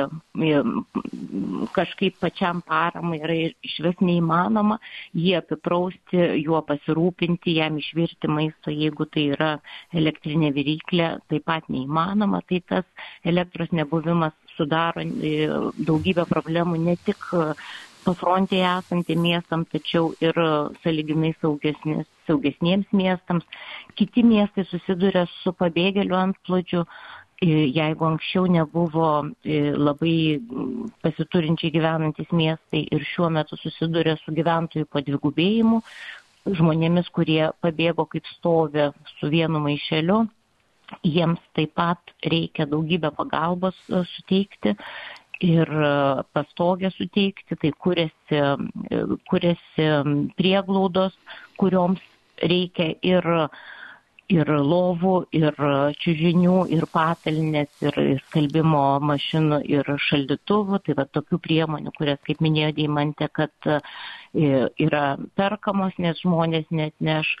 kažkaip 1.75 2.17
pačiam 2.21 2.61
paramai 2.65 3.19
yra 3.19 3.35
iš 3.67 3.75
vis 3.85 3.99
neįmanoma, 4.01 4.79
jį 5.17 5.35
apiprausti, 5.41 6.21
juo 6.41 6.61
pasirūpinti, 6.67 7.57
jam 7.59 7.77
išvirti 7.81 8.31
maisto, 8.31 8.71
jeigu 8.71 9.07
tai 9.11 9.27
yra 9.35 9.51
elektrinė 9.93 10.53
viryklė, 10.55 11.13
taip 11.29 11.47
pat 11.49 11.69
neįmanoma, 11.69 12.41
tai 12.47 12.61
tas 12.67 13.07
elektros 13.27 13.71
nebuvimas 13.75 14.35
sudaro 14.55 15.03
e, 15.03 15.47
daugybę 15.79 16.27
problemų 16.29 16.79
ne 16.81 16.97
tik 17.05 17.23
pafrontėje 18.05 18.65
esantiem 18.79 19.21
miestam, 19.21 19.63
tačiau 19.69 20.11
ir 20.23 20.37
saliginai 20.81 21.33
saugesnis, 21.41 22.07
saugesniems 22.27 22.89
miestams. 22.95 23.45
Kiti 23.99 24.23
miestai 24.25 24.65
susiduria 24.69 25.27
su 25.41 25.53
pabėgėlių 25.57 26.17
antplodžiu, 26.17 26.85
jeigu 27.41 28.05
anksčiau 28.05 28.45
nebuvo 28.45 29.07
labai 29.85 30.17
pasiturinčiai 31.01 31.73
gyvenantis 31.73 32.29
miestai 32.29 32.83
ir 32.85 33.05
šiuo 33.13 33.31
metu 33.33 33.57
susiduria 33.57 34.13
su 34.21 34.33
gyventojų 34.37 34.85
padvigubėjimu, 34.93 35.81
žmonėmis, 36.45 37.09
kurie 37.13 37.49
pabėgo 37.61 38.05
kaip 38.09 38.29
stovi 38.35 38.89
su 39.17 39.29
vienu 39.29 39.61
maišeliu, 39.61 40.23
jiems 41.03 41.41
taip 41.55 41.73
pat 41.75 42.13
reikia 42.25 42.67
daugybę 42.69 43.11
pagalbos 43.15 43.77
e, 43.89 44.03
suteikti 44.15 44.75
ir 45.45 45.69
e, 45.69 45.91
pastogę 46.33 46.91
suteikti, 46.95 47.57
tai 47.61 47.71
kuriasi, 47.85 48.41
e, 48.91 49.03
kuriasi 49.29 49.87
prieglaudos, 50.37 51.15
kurioms 51.61 52.01
reikia 52.41 52.95
ir 53.05 53.27
ir 54.31 54.49
lovų, 54.71 55.15
ir 55.35 55.57
čiužinių, 56.01 56.55
ir 56.75 56.87
patalnės, 56.91 57.71
ir, 57.83 57.97
ir 58.13 58.23
skalbimo 58.29 58.83
mašinų, 59.03 59.61
ir 59.69 59.91
šaldytuvų. 60.07 60.81
Tai 60.85 60.97
va 60.99 61.05
tokių 61.17 61.39
priemonių, 61.43 61.93
kurias, 61.97 62.21
kaip 62.27 62.41
minėjo 62.43 62.71
Deimantė, 62.77 63.27
kad 63.35 63.69
e, 63.69 63.79
yra 64.85 65.05
perkamos, 65.39 65.97
nes 66.01 66.21
žmonės 66.23 66.69
net 66.71 66.95
neš 67.03 67.33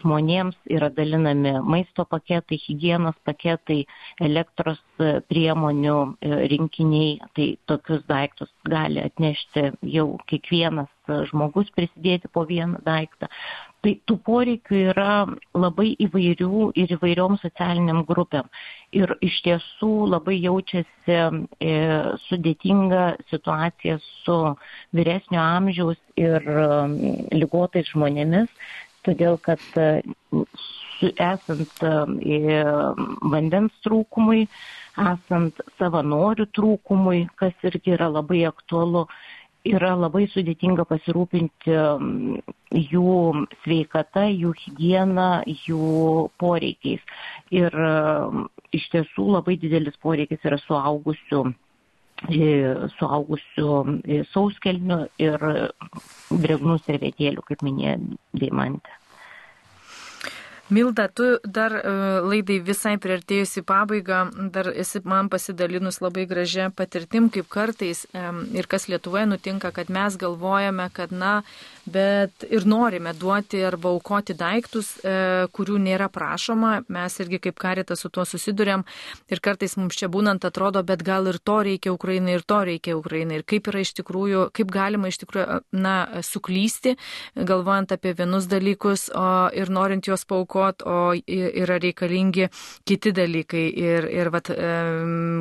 žmonėms, 0.00 0.58
yra 0.70 0.90
dalinami 0.94 1.56
maisto 1.66 2.06
paketai, 2.08 2.60
hygienos 2.66 3.18
paketai, 3.26 3.82
elektros 4.22 4.82
e, 5.00 5.18
priemonių 5.26 5.96
e, 5.98 6.34
rinkiniai. 6.54 7.16
Tai 7.36 7.48
tokius 7.70 8.04
daiktus 8.08 8.52
gali 8.68 9.02
atnešti 9.02 9.72
jau 9.96 10.12
kiekvienas 10.30 10.92
žmogus 11.30 11.70
prisidėti 11.74 12.30
po 12.32 12.44
vieną 12.48 12.80
daiktą. 12.86 13.28
Tai 13.86 13.92
tų 14.10 14.14
poreikių 14.26 14.78
yra 14.90 15.10
labai 15.54 15.92
įvairių 16.02 16.72
ir 16.74 16.94
įvairiom 16.96 17.36
socialiniam 17.38 18.00
grupėm. 18.08 18.48
Ir 18.98 19.12
iš 19.22 19.36
tiesų 19.44 19.90
labai 20.10 20.34
jaučiasi 20.42 21.14
e, 21.14 21.76
sudėtinga 22.24 23.04
situacija 23.30 24.00
su 24.24 24.38
vyresnio 24.90 25.38
amžiaus 25.38 26.02
ir 26.18 26.50
lygotais 27.30 27.86
žmonėmis, 27.92 28.50
todėl 29.06 29.38
kad 29.46 29.62
e, 29.78 30.02
esant 31.22 31.86
e, 31.86 32.58
vandens 33.36 33.78
trūkumui, 33.86 34.48
esant 34.98 35.62
savanorių 35.78 36.50
trūkumui, 36.58 37.26
kas 37.38 37.54
irgi 37.70 37.94
yra 38.00 38.10
labai 38.18 38.42
aktualu, 38.50 39.06
yra 39.74 39.92
labai 39.98 40.26
sudėtinga 40.32 40.86
pasirūpinti 40.88 41.74
mm, 41.74 42.54
jų 42.92 43.12
sveikata, 43.64 44.26
jų 44.30 44.54
higiena, 44.62 45.28
jų 45.66 46.30
poreikiais. 46.40 47.04
Ir 47.54 47.70
mm, 47.74 48.48
iš 48.76 48.88
tiesų 48.94 49.30
labai 49.36 49.58
didelis 49.62 49.98
poreikis 50.02 50.44
yra 50.46 50.60
suaugusių 50.66 51.46
suaugusių 52.96 53.72
sauskelnių 54.32 54.96
ir 55.20 55.42
dregnų 56.32 56.78
servetėlių, 56.86 57.44
kaip 57.44 57.64
minėjo 57.66 57.98
Deimantė. 58.32 58.95
Milda, 60.68 61.06
tu 61.08 61.24
dar 61.46 61.70
e, 61.78 61.90
laidai 62.26 62.56
visai 62.66 62.96
priartėjusi 62.98 63.62
pabaigą, 63.66 64.24
dar 64.54 64.72
esi 64.74 64.98
man 65.06 65.30
pasidalinus 65.30 66.00
labai 66.02 66.24
gražią 66.26 66.72
patirtim, 66.74 67.28
kaip 67.30 67.46
kartais 67.52 68.02
ir 68.56 68.66
kas 68.66 68.88
Lietuvoje 68.90 69.28
nutinka, 69.30 69.70
kad 69.70 69.92
mes 69.94 70.18
galvojame, 70.18 70.88
kad, 70.96 71.14
na, 71.14 71.36
bet 71.86 72.44
ir 72.50 72.66
norime 72.66 73.12
duoti 73.14 73.62
arba 73.64 73.92
aukoti 73.94 74.34
daiktus, 74.36 74.96
e, 75.04 75.46
kurių 75.54 75.78
nėra 75.82 76.08
prašoma. 76.12 76.82
Mes 76.92 77.18
irgi 77.22 77.38
kaip 77.46 77.58
karitas 77.62 78.02
su 78.02 78.10
tuo 78.10 78.24
susidurėm 78.26 78.82
ir 79.30 79.40
kartais 79.40 79.76
mums 79.78 79.96
čia 79.98 80.08
būnant 80.12 80.44
atrodo, 80.48 80.82
bet 80.86 81.04
gal 81.06 81.28
ir 81.30 81.38
to 81.38 81.60
reikia 81.66 81.94
Ukrainai, 81.94 82.36
ir 82.38 82.42
to 82.42 82.58
reikia 82.66 82.96
Ukrainai. 82.98 83.40
Ir 83.40 83.46
kaip 83.46 83.70
yra 83.70 83.84
iš 83.84 83.94
tikrųjų, 84.00 84.48
kaip 84.56 84.72
galima 84.74 85.10
iš 85.12 85.20
tikrųjų, 85.22 85.60
na, 85.78 85.96
suklysti, 86.26 86.96
galvojant 87.36 87.94
apie 87.94 88.14
vienus 88.18 88.50
dalykus 88.50 89.08
o, 89.14 89.26
ir 89.54 89.70
norint 89.70 90.06
juos 90.06 90.26
paukot, 90.26 90.82
o 90.82 91.14
yra 91.14 91.78
reikalingi 91.82 92.50
kiti 92.86 93.14
dalykai. 93.14 93.66
Ir, 93.76 94.08
ir 94.10 94.32
vat, 94.34 94.50
e, 94.50 94.74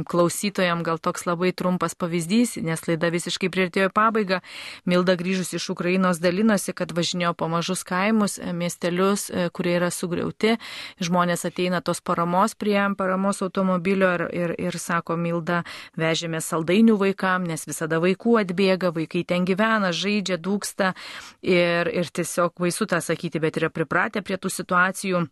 klausytojams 0.05 0.85
gal 0.85 1.01
toks 1.01 1.25
labai 1.25 1.51
trumpas 1.57 1.97
pavyzdys, 1.97 2.57
nes 2.61 2.85
laida 2.87 3.09
visiškai 3.13 3.49
prieartėjo 3.49 3.89
pabaigą. 3.95 4.41
Milda 4.85 5.17
grįžus 5.17 5.55
iš 5.57 5.69
Ukrainos 5.73 6.21
dalykus 6.21 6.34
dalinosi, 6.35 6.73
kad 6.75 6.91
važinėjo 6.91 7.33
po 7.33 7.47
mažus 7.47 7.83
kaimus, 7.83 8.37
e, 8.39 8.53
miestelius, 8.53 9.29
e, 9.29 9.49
kurie 9.49 9.77
yra 9.79 9.89
sugriauti. 9.91 10.57
Žmonės 10.99 11.45
ateina 11.45 11.81
tos 11.81 12.01
paramos 12.01 12.55
prie 12.55 12.75
paramos 12.97 13.41
automobilio 13.41 14.13
ir, 14.13 14.23
ir, 14.33 14.55
ir 14.59 14.77
sako, 14.77 15.15
Milda, 15.15 15.63
vežėme 15.97 16.41
saldainių 16.41 16.97
vaikam, 16.97 17.45
nes 17.47 17.65
visada 17.65 17.99
vaikų 17.99 18.41
atbėga, 18.43 18.91
vaikai 18.91 19.23
ten 19.23 19.45
gyvena, 19.45 19.91
žaidžia, 19.91 20.37
dūksta 20.37 20.93
ir, 21.41 21.87
ir 21.87 22.05
tiesiog 22.11 22.53
baisu 22.59 22.85
tą 22.85 22.99
sakyti, 23.01 23.39
bet 23.39 23.57
yra 23.57 23.69
pripratę 23.69 24.21
prie 24.21 24.37
tų 24.37 24.49
situacijų. 24.49 25.27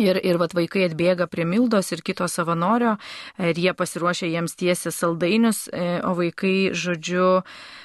Ir, 0.00 0.18
ir 0.26 0.40
vat 0.42 0.54
vaikai 0.56 0.88
atbėga 0.88 1.28
prie 1.30 1.44
Mildos 1.46 1.92
ir 1.94 2.02
kito 2.02 2.26
savanorio 2.26 2.96
ir 3.38 3.54
jie 3.54 3.70
pasiruošia 3.78 4.26
jiems 4.32 4.56
tiesi 4.58 4.90
saldainius, 4.90 5.68
e, 5.70 6.00
o 6.02 6.16
vaikai, 6.18 6.72
žodžiu, 6.74 7.28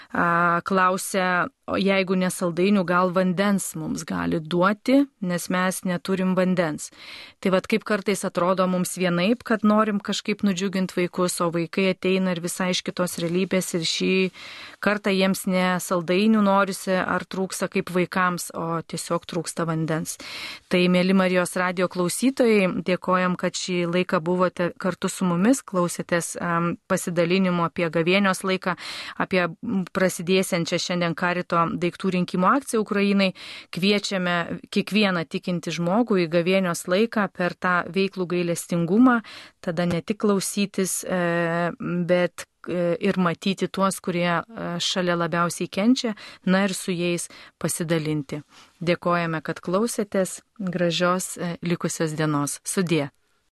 klausia, 0.10 1.50
jeigu 1.78 2.16
nesaldainių, 2.18 2.82
gal 2.88 3.12
vandens 3.14 3.76
mums 3.78 4.02
gali 4.10 4.40
duoti, 4.42 5.04
nes 5.22 5.50
mes 5.54 5.84
neturim 5.86 6.34
vandens. 6.34 6.90
Tai 7.40 7.52
vad 7.54 7.68
kaip 7.70 7.86
kartais 7.86 8.26
atrodo 8.26 8.66
mums 8.66 8.98
vienaip, 8.98 9.44
kad 9.46 9.62
norim 9.62 10.00
kažkaip 10.02 10.42
nudžiuginti 10.42 10.98
vaikus, 10.98 11.38
o 11.46 11.52
vaikai 11.54 11.92
ateina 11.94 12.34
ir 12.34 12.42
visai 12.42 12.72
iš 12.74 12.82
kitos 12.82 13.20
realybės 13.22 13.76
ir 13.78 13.86
šį 13.86 14.16
kartą 14.82 15.14
jiems 15.14 15.46
ne 15.46 15.78
saldainių 15.78 16.42
norisi 16.42 16.98
ar 16.98 17.28
trūksta 17.30 17.70
kaip 17.70 17.94
vaikams, 17.94 18.50
o 18.58 18.82
tiesiog 18.82 19.30
trūksta 19.30 19.68
vandens. 19.70 20.18
Tai, 20.74 20.82
mėly 20.90 21.14
Marijos 21.14 21.54
radio 21.54 21.86
klausytojai, 22.00 22.70
dėkojam, 22.88 23.36
kad 23.40 23.58
šį 23.60 23.84
laiką 23.92 24.22
buvote 24.24 24.70
kartu 24.80 25.10
su 25.12 25.28
mumis, 25.28 25.60
klausėtės 25.68 26.32
pasidalinimo 26.88 27.66
apie 27.68 27.90
gavėnios 27.92 28.46
laiką, 28.48 28.78
apie 29.20 29.48
prasidėsiančią 29.96 30.80
šiandien 30.80 31.18
karito 31.20 31.66
daiktų 31.82 32.14
rinkimo 32.16 32.48
akciją 32.54 32.84
Ukrainai. 32.86 33.34
Kviečiame 33.76 34.38
kiekvieną 34.72 35.26
tikinti 35.28 35.74
žmogų 35.76 36.24
į 36.24 36.30
gavėnios 36.32 36.86
laiką 36.88 37.28
per 37.36 37.58
tą 37.60 37.82
veiklų 37.92 38.30
gailestingumą, 38.36 39.20
tada 39.60 39.88
ne 39.90 40.00
tik 40.02 40.22
klausytis, 40.24 41.02
e, 41.04 41.72
bet 41.80 42.48
ir 42.68 43.20
matyti 43.22 43.68
tuos, 43.68 44.00
kurie 44.04 44.28
e, 44.40 44.42
šalia 44.84 45.16
labiausiai 45.20 45.70
kenčia, 45.72 46.16
na 46.46 46.66
ir 46.68 46.74
su 46.74 46.92
jais 46.92 47.30
pasidalinti. 47.62 48.42
Dėkojame, 48.82 49.42
kad 49.46 49.62
klausėtės. 49.64 50.42
Gražios 50.60 51.38
likusios 51.64 52.12
dienos. 52.20 52.60
Sudė. 52.68 53.10